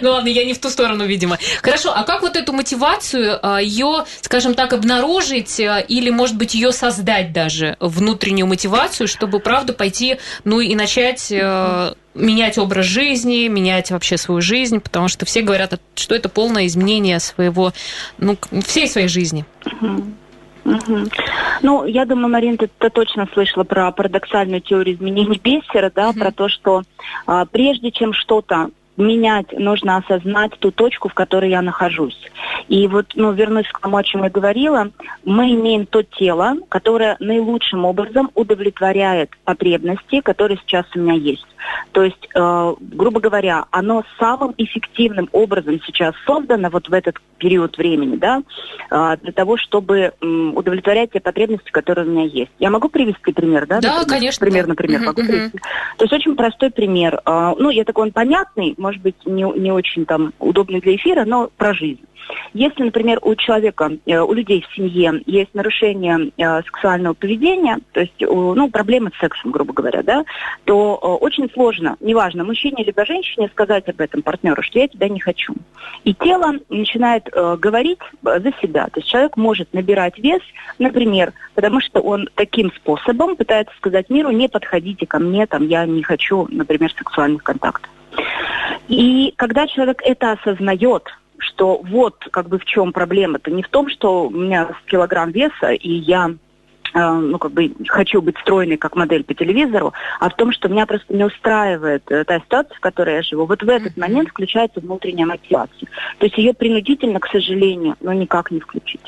Ну 0.00 0.10
ладно, 0.10 0.28
я 0.28 0.44
не 0.44 0.54
в 0.54 0.58
ту 0.58 0.70
сторону, 0.70 1.04
видимо. 1.06 1.38
Хорошо, 1.62 1.92
а 1.94 2.04
как 2.04 2.22
вот 2.22 2.36
эту 2.36 2.52
мотивацию, 2.52 3.38
а, 3.42 3.60
ее, 3.60 4.04
скажем 4.20 4.54
так, 4.54 4.72
обнаружить 4.72 5.60
а, 5.60 5.78
или, 5.78 6.10
может 6.10 6.36
быть, 6.36 6.54
ее 6.54 6.72
создать 6.72 7.32
даже, 7.32 7.76
внутреннюю 7.80 8.46
мотивацию, 8.46 9.08
чтобы, 9.08 9.40
правда, 9.40 9.72
пойти, 9.72 10.18
ну 10.44 10.60
и 10.60 10.74
начать 10.74 11.32
а, 11.32 11.94
менять 12.14 12.58
образ 12.58 12.86
жизни, 12.86 13.46
менять 13.48 13.90
вообще 13.90 14.16
свою 14.16 14.40
жизнь, 14.40 14.80
потому 14.80 15.08
что 15.08 15.26
все 15.26 15.42
говорят, 15.42 15.80
что 15.94 16.14
это 16.14 16.28
полное 16.28 16.66
изменение 16.66 17.20
своего, 17.20 17.72
ну, 18.18 18.36
всей 18.66 18.88
своей 18.88 19.08
жизни. 19.08 19.44
Угу. 20.64 20.98
Ну, 21.62 21.84
я 21.84 22.04
думаю, 22.04 22.28
Марина, 22.28 22.56
ты, 22.56 22.68
ты 22.78 22.90
точно 22.90 23.28
слышала 23.32 23.64
про 23.64 23.90
парадоксальную 23.92 24.60
теорию 24.60 24.96
изменений 24.96 25.40
Бессера, 25.42 25.90
да, 25.94 26.10
угу. 26.10 26.18
про 26.18 26.32
то, 26.32 26.48
что 26.48 26.82
а, 27.26 27.44
прежде 27.46 27.90
чем 27.90 28.12
что-то 28.12 28.70
менять, 28.96 29.52
нужно 29.52 29.96
осознать 29.96 30.52
ту 30.58 30.70
точку, 30.70 31.08
в 31.08 31.14
которой 31.14 31.50
я 31.50 31.62
нахожусь. 31.62 32.18
И 32.68 32.86
вот, 32.86 33.06
ну, 33.14 33.32
вернусь 33.32 33.68
к 33.68 33.80
тому, 33.80 33.96
о 33.96 34.04
чем 34.04 34.22
я 34.22 34.30
говорила, 34.30 34.90
мы 35.24 35.52
имеем 35.52 35.86
то 35.86 36.02
тело, 36.02 36.54
которое 36.68 37.16
наилучшим 37.18 37.84
образом 37.84 38.30
удовлетворяет 38.34 39.30
потребности, 39.44 40.20
которые 40.20 40.58
сейчас 40.58 40.86
у 40.94 41.00
меня 41.00 41.14
есть. 41.14 41.46
То 41.92 42.02
есть, 42.02 42.28
э, 42.34 42.74
грубо 42.80 43.20
говоря, 43.20 43.64
оно 43.70 44.04
самым 44.18 44.54
эффективным 44.58 45.28
образом 45.32 45.80
сейчас 45.86 46.14
создано 46.26 46.70
вот 46.70 46.88
в 46.88 46.92
этот 46.92 47.16
период 47.38 47.76
времени, 47.76 48.16
да, 48.16 48.42
э, 48.90 49.16
для 49.22 49.32
того, 49.32 49.56
чтобы 49.56 49.98
э, 49.98 50.26
удовлетворять 50.26 51.12
те 51.12 51.20
потребности, 51.20 51.70
которые 51.70 52.06
у 52.06 52.10
меня 52.10 52.24
есть. 52.24 52.50
Я 52.58 52.70
могу 52.70 52.88
привести 52.88 53.32
пример, 53.32 53.66
да? 53.66 53.80
Да, 53.80 53.98
например? 53.98 54.08
конечно. 54.08 54.46
Пример, 54.46 54.66
например, 54.66 55.00
могу 55.00 55.22
привести. 55.22 55.58
То 55.98 56.04
есть 56.04 56.12
очень 56.12 56.36
простой 56.36 56.70
пример. 56.70 57.20
Э, 57.24 57.52
ну, 57.58 57.70
я 57.70 57.84
такой 57.84 58.04
он 58.04 58.12
понятный, 58.12 58.74
может 58.76 59.02
быть, 59.02 59.16
не, 59.24 59.42
не 59.58 59.72
очень 59.72 60.04
там 60.06 60.32
удобный 60.38 60.80
для 60.80 60.96
эфира, 60.96 61.24
но 61.24 61.50
про 61.56 61.74
жизнь. 61.74 62.04
Если, 62.52 62.82
например, 62.82 63.18
у 63.22 63.34
человека, 63.34 63.92
э, 64.06 64.18
у 64.18 64.32
людей 64.32 64.62
в 64.62 64.74
семье 64.74 65.22
есть 65.26 65.54
нарушение 65.54 66.30
э, 66.36 66.62
сексуального 66.62 67.14
поведения, 67.14 67.78
то 67.92 68.00
есть 68.00 68.14
ну, 68.20 68.70
проблемы 68.70 69.10
с 69.14 69.18
сексом, 69.18 69.50
грубо 69.50 69.72
говоря, 69.72 70.02
да, 70.02 70.24
то 70.64 70.98
э, 71.00 71.06
очень 71.24 71.50
сложно, 71.50 71.96
неважно, 72.00 72.44
мужчине 72.44 72.84
либо 72.84 73.04
женщине, 73.04 73.48
сказать 73.48 73.88
об 73.88 74.00
этом 74.00 74.22
партнеру, 74.22 74.62
что 74.62 74.78
я 74.78 74.88
тебя 74.88 75.08
не 75.08 75.20
хочу. 75.20 75.54
И 76.04 76.14
тело 76.14 76.54
начинает 76.68 77.28
говорить 77.58 77.98
за 78.22 78.52
себя. 78.62 78.86
То 78.86 79.00
есть 79.00 79.08
человек 79.08 79.36
может 79.36 79.72
набирать 79.72 80.18
вес, 80.18 80.40
например, 80.78 81.32
потому 81.54 81.80
что 81.80 82.00
он 82.00 82.28
таким 82.34 82.72
способом 82.72 83.36
пытается 83.36 83.74
сказать 83.76 84.08
миру, 84.10 84.30
не 84.30 84.48
подходите 84.48 85.06
ко 85.06 85.18
мне, 85.18 85.46
там, 85.46 85.66
я 85.66 85.84
не 85.86 86.02
хочу, 86.02 86.46
например, 86.50 86.92
сексуальных 86.92 87.42
контактов. 87.42 87.90
И 88.88 89.32
когда 89.36 89.66
человек 89.66 90.00
это 90.04 90.32
осознает, 90.32 91.08
что 91.44 91.80
вот 91.82 92.26
как 92.30 92.48
бы 92.48 92.58
в 92.58 92.64
чем 92.64 92.92
проблема-то. 92.92 93.50
Не 93.50 93.62
в 93.62 93.68
том, 93.68 93.88
что 93.88 94.26
у 94.26 94.30
меня 94.30 94.70
килограмм 94.86 95.30
веса, 95.30 95.72
и 95.72 95.90
я 95.90 96.30
э, 96.94 97.12
ну, 97.12 97.38
как 97.38 97.52
бы 97.52 97.72
хочу 97.88 98.22
быть 98.22 98.38
стройной, 98.38 98.76
как 98.76 98.96
модель 98.96 99.24
по 99.24 99.34
телевизору, 99.34 99.92
а 100.20 100.30
в 100.30 100.36
том, 100.36 100.52
что 100.52 100.68
меня 100.68 100.86
просто 100.86 101.14
не 101.14 101.24
устраивает 101.24 102.10
э, 102.10 102.24
та 102.24 102.40
ситуация, 102.40 102.76
в 102.76 102.80
которой 102.80 103.16
я 103.16 103.22
живу. 103.22 103.46
Вот 103.46 103.62
в 103.62 103.68
этот 103.68 103.96
момент 103.96 104.30
включается 104.30 104.80
внутренняя 104.80 105.26
мотивация. 105.26 105.88
То 106.18 106.26
есть 106.26 106.38
ее 106.38 106.54
принудительно, 106.54 107.20
к 107.20 107.28
сожалению, 107.28 107.96
но 108.00 108.12
никак 108.12 108.50
не 108.50 108.60
включить. 108.60 109.02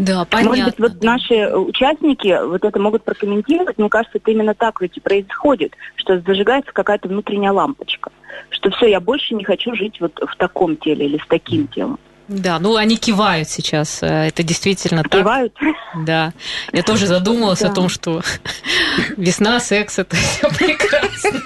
Да, 0.00 0.24
понятно. 0.24 0.56
Может 0.56 0.64
быть, 0.64 0.78
вот 0.78 1.04
наши 1.04 1.54
участники 1.54 2.34
вот 2.46 2.64
это 2.64 2.80
могут 2.80 3.04
прокомментировать. 3.04 3.76
Мне 3.76 3.90
кажется, 3.90 4.16
это 4.16 4.30
именно 4.30 4.54
так 4.54 4.80
ведь 4.80 4.96
и 4.96 5.00
происходит, 5.00 5.74
что 5.96 6.18
зажигается 6.20 6.72
какая-то 6.72 7.08
внутренняя 7.08 7.52
лампочка. 7.52 8.10
Что 8.48 8.70
все, 8.70 8.86
я 8.86 8.98
больше 8.98 9.34
не 9.34 9.44
хочу 9.44 9.74
жить 9.74 10.00
вот 10.00 10.18
в 10.18 10.36
таком 10.36 10.78
теле 10.78 11.04
или 11.04 11.18
с 11.18 11.26
таким 11.28 11.66
телом. 11.68 11.98
Да, 12.28 12.58
ну 12.60 12.76
они 12.76 12.96
кивают 12.96 13.50
сейчас. 13.50 14.02
Э, 14.02 14.28
это 14.28 14.42
действительно 14.42 15.02
кивают? 15.02 15.52
так. 15.52 15.60
Кивают? 15.60 16.06
Да. 16.06 16.32
Я 16.72 16.82
тоже 16.82 17.06
задумалась 17.06 17.58
да. 17.58 17.68
о 17.68 17.74
том, 17.74 17.90
что 17.90 18.22
весна, 19.18 19.60
секс 19.60 19.98
это 19.98 20.16
все 20.16 20.48
прекрасно. 20.48 21.42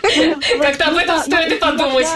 Как-то 0.61 0.85
об 0.91 0.97
этом 0.97 1.19
стоит 1.19 1.55
и 1.55 1.57
подумать. 1.57 2.07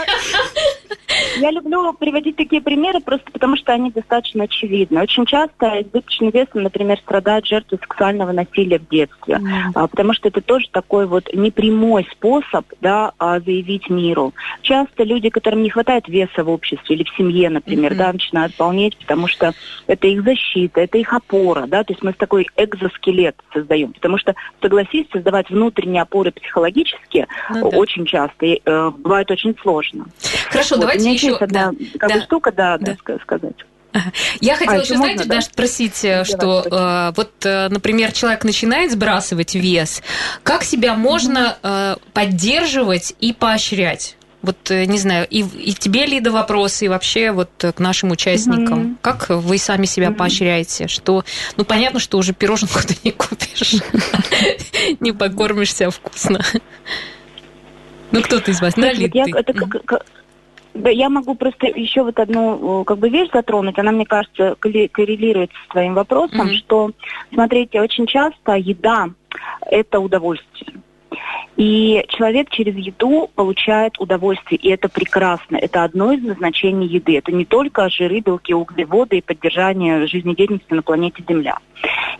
Я 1.39 1.51
люблю 1.51 1.93
приводить 1.93 2.37
такие 2.37 2.63
примеры 2.63 3.01
просто 3.01 3.31
потому, 3.31 3.57
что 3.57 3.73
они 3.73 3.91
достаточно 3.91 4.45
очевидны. 4.45 5.01
Очень 5.01 5.27
часто 5.27 5.83
избыточным 5.83 6.31
весом, 6.31 6.63
например, 6.63 6.99
страдают 6.99 7.47
жертвы 7.47 7.79
сексуального 7.81 8.33
насилия 8.33 8.79
в 8.79 8.89
детстве, 8.89 9.37
mm. 9.37 9.89
потому 9.89 10.13
что 10.15 10.29
это 10.29 10.41
тоже 10.41 10.69
такой 10.71 11.07
вот 11.07 11.33
непрямой 11.33 12.07
способ 12.13 12.67
да, 12.81 13.13
а, 13.19 13.41
заявить 13.41 13.89
миру. 13.91 14.35
Часто 14.63 15.05
люди, 15.05 15.29
которым 15.29 15.63
не 15.63 15.71
хватает 15.71 16.09
веса 16.09 16.45
в 16.45 16.51
обществе 16.51 16.97
или 16.97 17.05
в 17.05 17.17
семье, 17.17 17.51
например, 17.51 17.93
mm-hmm. 17.93 17.97
да, 17.97 18.13
начинают 18.13 18.55
полнеть, 18.55 18.97
потому 18.99 19.29
что 19.29 19.53
это 19.87 20.07
их 20.07 20.23
защита, 20.23 20.81
это 20.81 20.99
их 20.99 21.13
опора, 21.13 21.67
да, 21.67 21.85
то 21.85 21.93
есть 21.93 22.03
мы 22.03 22.13
такой 22.13 22.47
экзоскелет 22.57 23.37
создаем, 23.53 23.93
потому 23.93 24.19
что, 24.19 24.35
согласись, 24.61 25.07
создавать 25.13 25.51
внутренние 25.51 26.03
опоры 26.03 26.33
психологические 26.33 27.27
ну, 27.51 27.71
да. 27.71 27.77
очень 27.77 28.05
часто 28.05 28.47
э, 28.47 28.91
бывает 28.91 29.31
очень 29.31 29.57
сложно. 29.61 30.07
Хорошо, 30.51 30.78
вот, 30.79 30.93
давайте 30.93 31.13
еще... 31.13 31.37
одна 31.37 31.73
да. 31.95 32.09
да. 32.09 32.21
штука, 32.23 32.53
да, 32.53 32.79
да. 32.79 32.97
да 33.07 33.19
сказать. 33.23 33.57
Я 34.41 34.57
хотела 34.57 34.77
а, 34.77 34.83
еще, 34.83 34.97
знаете, 34.97 35.25
можно, 35.25 35.35
да? 35.35 35.41
спросить, 35.41 36.05
э, 36.05 36.25
что 36.25 36.63
э, 36.63 37.13
вот, 37.17 37.33
э, 37.45 37.69
например, 37.69 38.13
человек 38.13 38.45
начинает 38.45 38.93
сбрасывать 38.93 39.55
вес, 39.55 40.03
как 40.43 40.63
себя 40.63 40.95
можно 40.95 41.57
э, 41.63 41.97
поддерживать 42.13 43.15
и 43.21 43.33
поощрять? 43.33 44.17
Вот, 44.43 44.71
э, 44.71 44.85
не 44.85 44.99
знаю, 44.99 45.27
и, 45.29 45.41
и 45.41 45.73
тебе, 45.73 46.07
Лида, 46.07 46.31
вопросы, 46.31 46.85
и 46.85 46.89
вообще 46.89 47.33
вот 47.33 47.51
к 47.59 47.79
нашим 47.81 48.11
участникам. 48.11 48.81
Mm-hmm. 48.81 48.97
Как 49.03 49.31
вы 49.31 49.59
сами 49.59 49.87
себя 49.87 50.09
mm-hmm. 50.09 50.15
поощряете? 50.15 50.87
Что, 50.87 51.25
ну, 51.57 51.65
понятно, 51.65 51.99
что 51.99 52.19
уже 52.19 52.35
пироженку 52.35 52.79
ты 52.87 52.97
не 53.03 53.11
купишь, 53.11 53.77
не 55.01 55.13
покормишься 55.13 55.91
вкусно. 55.91 56.45
Ну, 58.11 58.23
кто-то 58.23 58.51
из 58.51 58.61
вас, 58.61 58.75
Это 58.77 59.53
как 59.53 60.05
да, 60.75 60.91
я 60.91 61.09
могу 61.09 61.35
просто 61.35 61.67
еще 61.67 62.03
вот 62.03 62.19
одну 62.19 62.85
как 62.85 62.99
бы 62.99 63.09
вещь 63.09 63.31
затронуть. 63.33 63.79
Она, 63.79 63.93
мне 63.93 64.07
кажется, 64.07 64.57
коррелирует 64.61 65.51
с 65.65 65.73
твоим 65.73 65.95
вопросом, 65.95 66.49
mm-hmm. 66.49 66.55
что, 66.55 66.91
смотрите, 67.33 67.81
очень 67.81 68.07
часто 68.07 68.53
еда– 68.55 69.09
это 69.67 70.01
удовольствие. 70.01 70.81
И 71.57 72.05
человек 72.11 72.51
через 72.51 72.77
еду 72.77 73.29
получает 73.35 73.99
удовольствие, 73.99 74.59
и 74.59 74.69
это 74.69 74.89
прекрасно. 74.89 75.57
Это 75.57 75.83
одно 75.83 76.13
из 76.13 76.23
назначений 76.23 76.87
еды. 76.87 77.19
Это 77.19 77.33
не 77.33 77.45
только 77.45 77.89
жиры, 77.91 78.21
белки, 78.21 78.55
углеводы 78.55 79.19
и 79.19 79.23
поддержание 79.23 80.07
жизнедеятельности 80.07 80.73
на 80.73 80.83
планете 80.83 81.25
Земля. 81.29 81.59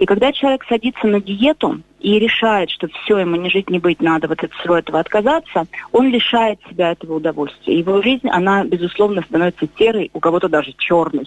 И 0.01 0.07
когда 0.07 0.33
человек 0.33 0.65
садится 0.69 1.07
на 1.07 1.21
диету, 1.21 1.81
и 2.01 2.19
решает, 2.19 2.71
что 2.71 2.89
все, 2.89 3.19
ему 3.19 3.37
не 3.37 3.51
жить, 3.51 3.71
не 3.71 3.79
быть, 3.79 4.01
надо 4.01 4.29
вот 4.29 4.43
от 4.43 4.53
всего 4.53 4.77
этого 4.77 5.01
отказаться, 5.01 5.67
он 5.93 6.09
лишает 6.09 6.61
себя 6.69 6.93
этого 6.93 7.15
удовольствия. 7.15 7.79
Его 7.79 8.01
жизнь, 8.03 8.29
она, 8.29 8.65
безусловно, 8.65 9.23
становится 9.23 9.67
серой, 9.79 10.11
у 10.15 10.21
кого-то 10.21 10.49
даже 10.49 10.73
черной. 10.79 11.27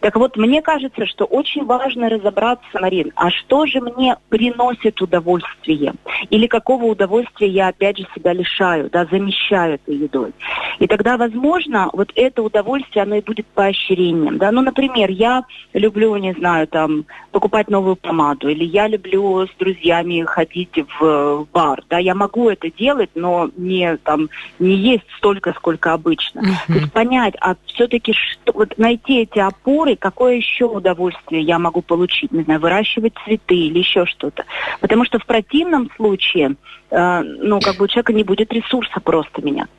Так 0.00 0.16
вот, 0.16 0.36
мне 0.36 0.62
кажется, 0.62 1.06
что 1.06 1.26
очень 1.26 1.64
важно 1.66 2.08
разобраться, 2.08 2.80
Марин, 2.80 3.12
а 3.14 3.30
что 3.30 3.66
же 3.66 3.80
мне 3.80 4.16
приносит 4.30 5.00
удовольствие? 5.02 5.92
Или 6.30 6.46
какого 6.46 6.86
удовольствия 6.86 7.48
я, 7.48 7.68
опять 7.68 7.98
же, 7.98 8.06
себя 8.14 8.32
лишаю, 8.32 8.88
да, 8.90 9.04
замещаю 9.04 9.74
этой 9.74 9.94
едой? 9.94 10.32
И 10.78 10.86
тогда, 10.86 11.18
возможно, 11.18 11.90
вот 11.92 12.10
это 12.14 12.42
удовольствие, 12.42 13.02
оно 13.02 13.16
и 13.16 13.20
будет 13.20 13.46
поощрением, 13.48 14.38
да. 14.38 14.50
Ну, 14.50 14.62
например, 14.62 15.10
я 15.10 15.44
люблю, 15.74 16.16
не 16.16 16.32
знаю, 16.32 16.66
там, 16.66 17.04
покупать 17.30 17.68
новую 17.68 17.96
помаду, 17.96 18.48
или 18.48 18.64
я 18.64 18.88
люблю 18.88 19.46
с 19.46 19.50
друзьями 19.58 19.81
друзьями 19.82 20.24
ходить 20.24 20.78
в 21.00 21.46
бар. 21.52 21.82
Да, 21.90 21.98
я 21.98 22.14
могу 22.14 22.50
это 22.50 22.70
делать, 22.70 23.10
но 23.14 23.50
не 23.56 23.96
там 23.98 24.28
не 24.58 24.74
есть 24.74 25.04
столько, 25.18 25.52
сколько 25.54 25.92
обычно. 25.92 26.40
Mm-hmm. 26.40 26.66
То 26.66 26.72
есть 26.74 26.92
понять, 26.92 27.34
а 27.40 27.56
все-таки 27.66 28.12
что, 28.12 28.52
вот 28.52 28.78
найти 28.78 29.22
эти 29.22 29.38
опоры, 29.38 29.96
какое 29.96 30.36
еще 30.36 30.66
удовольствие 30.66 31.42
я 31.42 31.58
могу 31.58 31.82
получить, 31.82 32.32
не 32.32 32.42
знаю, 32.42 32.60
выращивать 32.60 33.14
цветы 33.24 33.54
или 33.54 33.78
еще 33.78 34.06
что-то. 34.06 34.44
Потому 34.80 35.04
что 35.04 35.18
в 35.18 35.26
противном 35.26 35.90
случае, 35.96 36.56
э, 36.90 37.22
ну, 37.22 37.60
как 37.60 37.76
бы 37.76 37.84
у 37.84 37.88
человека 37.88 38.12
не 38.12 38.24
будет 38.24 38.52
ресурса 38.52 39.00
просто 39.00 39.42
меняться. 39.42 39.74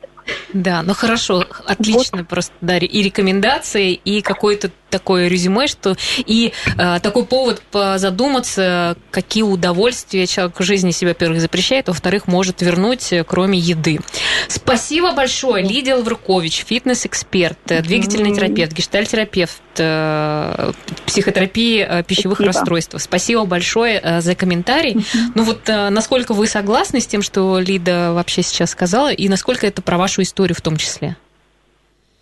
Да, 0.52 0.82
ну 0.82 0.94
хорошо, 0.94 1.44
отлично 1.66 2.18
вот. 2.18 2.28
просто, 2.28 2.52
Дарья, 2.60 2.88
и 2.88 3.02
рекомендации, 3.02 3.92
и 3.92 4.22
какое-то 4.22 4.70
такое 4.94 5.26
резюме, 5.26 5.66
что 5.66 5.96
и 6.18 6.52
э, 6.78 7.00
такой 7.00 7.24
повод 7.24 7.60
задуматься, 7.72 8.96
какие 9.10 9.42
удовольствия 9.42 10.24
человек 10.28 10.60
в 10.60 10.62
жизни 10.62 10.92
себе, 10.92 11.08
во-первых, 11.08 11.40
запрещает, 11.40 11.88
во-вторых, 11.88 12.28
может 12.28 12.62
вернуть, 12.62 13.12
э, 13.12 13.24
кроме 13.24 13.58
еды. 13.58 13.98
Спасибо 14.46 15.12
большое, 15.12 15.64
Лидия 15.64 15.96
Лаврукович, 15.96 16.64
фитнес-эксперт, 16.64 17.58
mm-hmm. 17.66 17.82
двигательный 17.82 18.34
терапевт, 18.34 18.72
гештальтерапевт, 18.72 19.62
э, 19.78 20.72
психотерапии 21.06 21.84
э, 21.88 22.02
пищевых 22.04 22.38
Спасибо. 22.38 22.52
расстройств. 22.52 22.94
Спасибо 22.98 23.44
большое 23.44 24.00
э, 24.00 24.20
за 24.20 24.36
комментарий. 24.36 25.04
Ну 25.34 25.42
вот 25.42 25.68
э, 25.68 25.90
насколько 25.90 26.34
вы 26.34 26.46
согласны 26.46 27.00
с 27.00 27.06
тем, 27.06 27.22
что 27.22 27.58
Лида 27.58 28.12
вообще 28.12 28.42
сейчас 28.42 28.70
сказала, 28.70 29.12
и 29.12 29.28
насколько 29.28 29.66
это 29.66 29.82
про 29.82 29.98
вашу 29.98 30.22
историю 30.22 30.54
в 30.54 30.60
том 30.60 30.76
числе? 30.76 31.16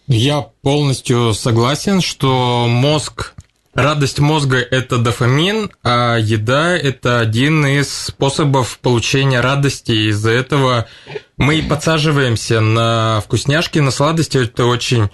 Я 0.08 0.42
полностью 0.62 1.32
согласен, 1.32 2.00
что 2.00 2.66
мозг, 2.68 3.34
радость 3.72 4.18
мозга– 4.18 4.56
это 4.70 4.98
дофамин, 4.98 5.70
а 5.84 6.16
еда– 6.16 6.76
это 6.76 7.20
один 7.20 7.64
из 7.64 7.92
способов 7.92 8.78
получения 8.80 9.40
радости. 9.40 9.92
Из-за 10.10 10.30
этого 10.30 10.88
мы 11.36 11.62
подсаживаемся 11.62 12.60
на 12.60 13.22
вкусняшки, 13.24 13.78
на 13.78 13.92
сладости. 13.92 14.38
Это 14.38 14.66
очень 14.66 15.08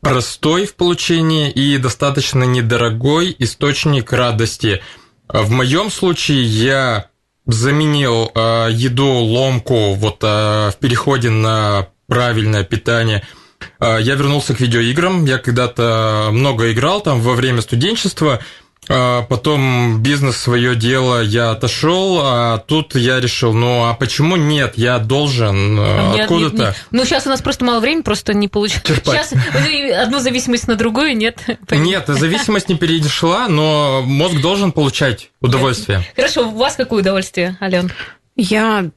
простой 0.00 0.66
в 0.66 0.74
получении 0.74 1.50
и 1.50 1.76
достаточно 1.76 2.44
недорогой 2.44 3.36
источник 3.38 4.10
радости. 4.12 4.80
В 5.28 5.50
моем 5.50 5.90
случае 5.90 6.44
я 6.44 7.10
заменил 7.46 8.30
э, 8.34 8.68
еду 8.72 9.06
ломку 9.06 9.92
вот 9.92 10.18
э, 10.22 10.70
в 10.70 10.76
переходе 10.80 11.28
на 11.28 11.88
правильное 12.06 12.64
питание– 12.64 13.22
а, 13.32 13.43
я 13.80 14.14
вернулся 14.14 14.54
к 14.54 14.60
видеоиграм. 14.60 15.24
Я 15.24 15.38
когда-то 15.38 16.28
много 16.32 16.72
играл 16.72 17.00
там 17.00 17.20
во 17.20 17.34
время 17.34 17.60
студенчества. 17.60 18.40
А, 18.88 19.22
потом 19.22 20.02
бизнес 20.02 20.36
свое 20.36 20.76
дело 20.76 21.22
я 21.22 21.50
отошел, 21.50 22.20
а 22.22 22.58
тут 22.58 22.94
я 22.94 23.20
решил, 23.20 23.54
ну 23.54 23.84
а 23.84 23.94
почему 23.94 24.36
нет? 24.36 24.74
Я 24.76 24.98
должен 24.98 25.78
а 25.78 26.16
откуда-то. 26.20 26.74
Ну 26.90 27.04
сейчас 27.04 27.26
у 27.26 27.30
нас 27.30 27.40
просто 27.40 27.64
мало 27.64 27.80
времени, 27.80 28.02
просто 28.02 28.34
не 28.34 28.48
получается. 28.48 28.94
Сейчас 29.04 29.32
одну 30.02 30.18
зависимость 30.18 30.68
на 30.68 30.76
другую 30.76 31.16
нет. 31.16 31.38
Нет, 31.70 32.04
зависимость 32.08 32.68
не 32.68 32.76
перешла, 32.76 33.48
но 33.48 34.02
мозг 34.04 34.40
должен 34.40 34.72
получать 34.72 35.30
удовольствие. 35.40 36.02
Хорошо, 36.16 36.48
у 36.48 36.56
вас 36.56 36.76
какое 36.76 37.00
удовольствие, 37.00 37.56
Ален? 37.60 37.90
Я 38.36 38.90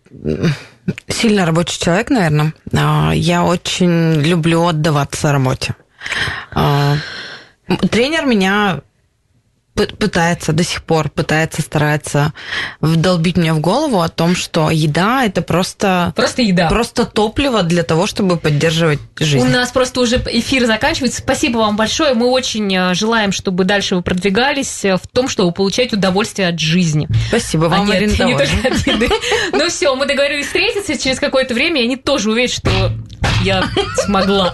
сильно 1.08 1.46
рабочий 1.46 1.80
человек, 1.80 2.10
наверное. 2.10 2.54
А, 2.74 3.12
я 3.14 3.44
очень 3.44 4.22
люблю 4.22 4.68
отдаваться 4.68 5.32
работе. 5.32 5.76
А, 6.52 6.96
тренер 7.90 8.26
меня 8.26 8.82
пытается 9.78 10.54
до 10.54 10.64
сих 10.64 10.84
пор, 10.84 11.10
пытается, 11.10 11.62
старается 11.62 12.34
вдолбить 12.82 13.38
мне 13.38 13.54
в 13.54 13.60
голову 13.60 14.02
о 14.02 14.10
том, 14.10 14.36
что 14.36 14.70
еда 14.70 15.24
это 15.24 15.42
просто... 15.42 16.14
Просто 16.16 16.42
еда. 16.42 16.68
Просто 16.68 17.06
топливо 17.06 17.64
для 17.64 17.84
того, 17.84 18.08
чтобы 18.08 18.38
поддерживать 18.38 19.00
жизнь. 19.20 19.46
У 19.46 19.50
нас 19.50 19.72
просто 19.72 20.02
уже 20.02 20.18
эфир 20.28 20.66
заканчивается. 20.66 21.22
Спасибо 21.22 21.60
вам 21.60 21.76
большое. 21.76 22.14
Мы 22.14 22.28
очень 22.28 22.76
э, 22.76 22.94
желаем, 22.94 23.32
чтобы 23.32 23.64
дальше 23.64 23.96
вы 23.96 24.02
продвигались 24.02 24.86
э, 24.86 24.98
в 24.98 25.08
том, 25.08 25.28
чтобы 25.28 25.52
получать 25.52 25.94
удовольствие 25.94 26.48
от 26.48 26.60
жизни. 26.60 27.08
Спасибо 27.28 27.66
вам, 27.66 27.82
а 27.82 27.86
нет, 27.86 28.02
не 28.20 28.36
только 28.38 28.68
от 28.68 28.88
еды. 28.88 29.10
Ну 29.52 29.70
все, 29.70 29.96
мы 29.96 30.06
договорились 30.06 30.46
встретиться 30.46 30.98
через 30.98 31.20
какое-то 31.20 31.54
время, 31.54 31.82
они 31.82 31.96
тоже 31.96 32.32
уверены, 32.32 32.48
что 32.48 32.92
я 33.44 33.64
смогла. 34.06 34.54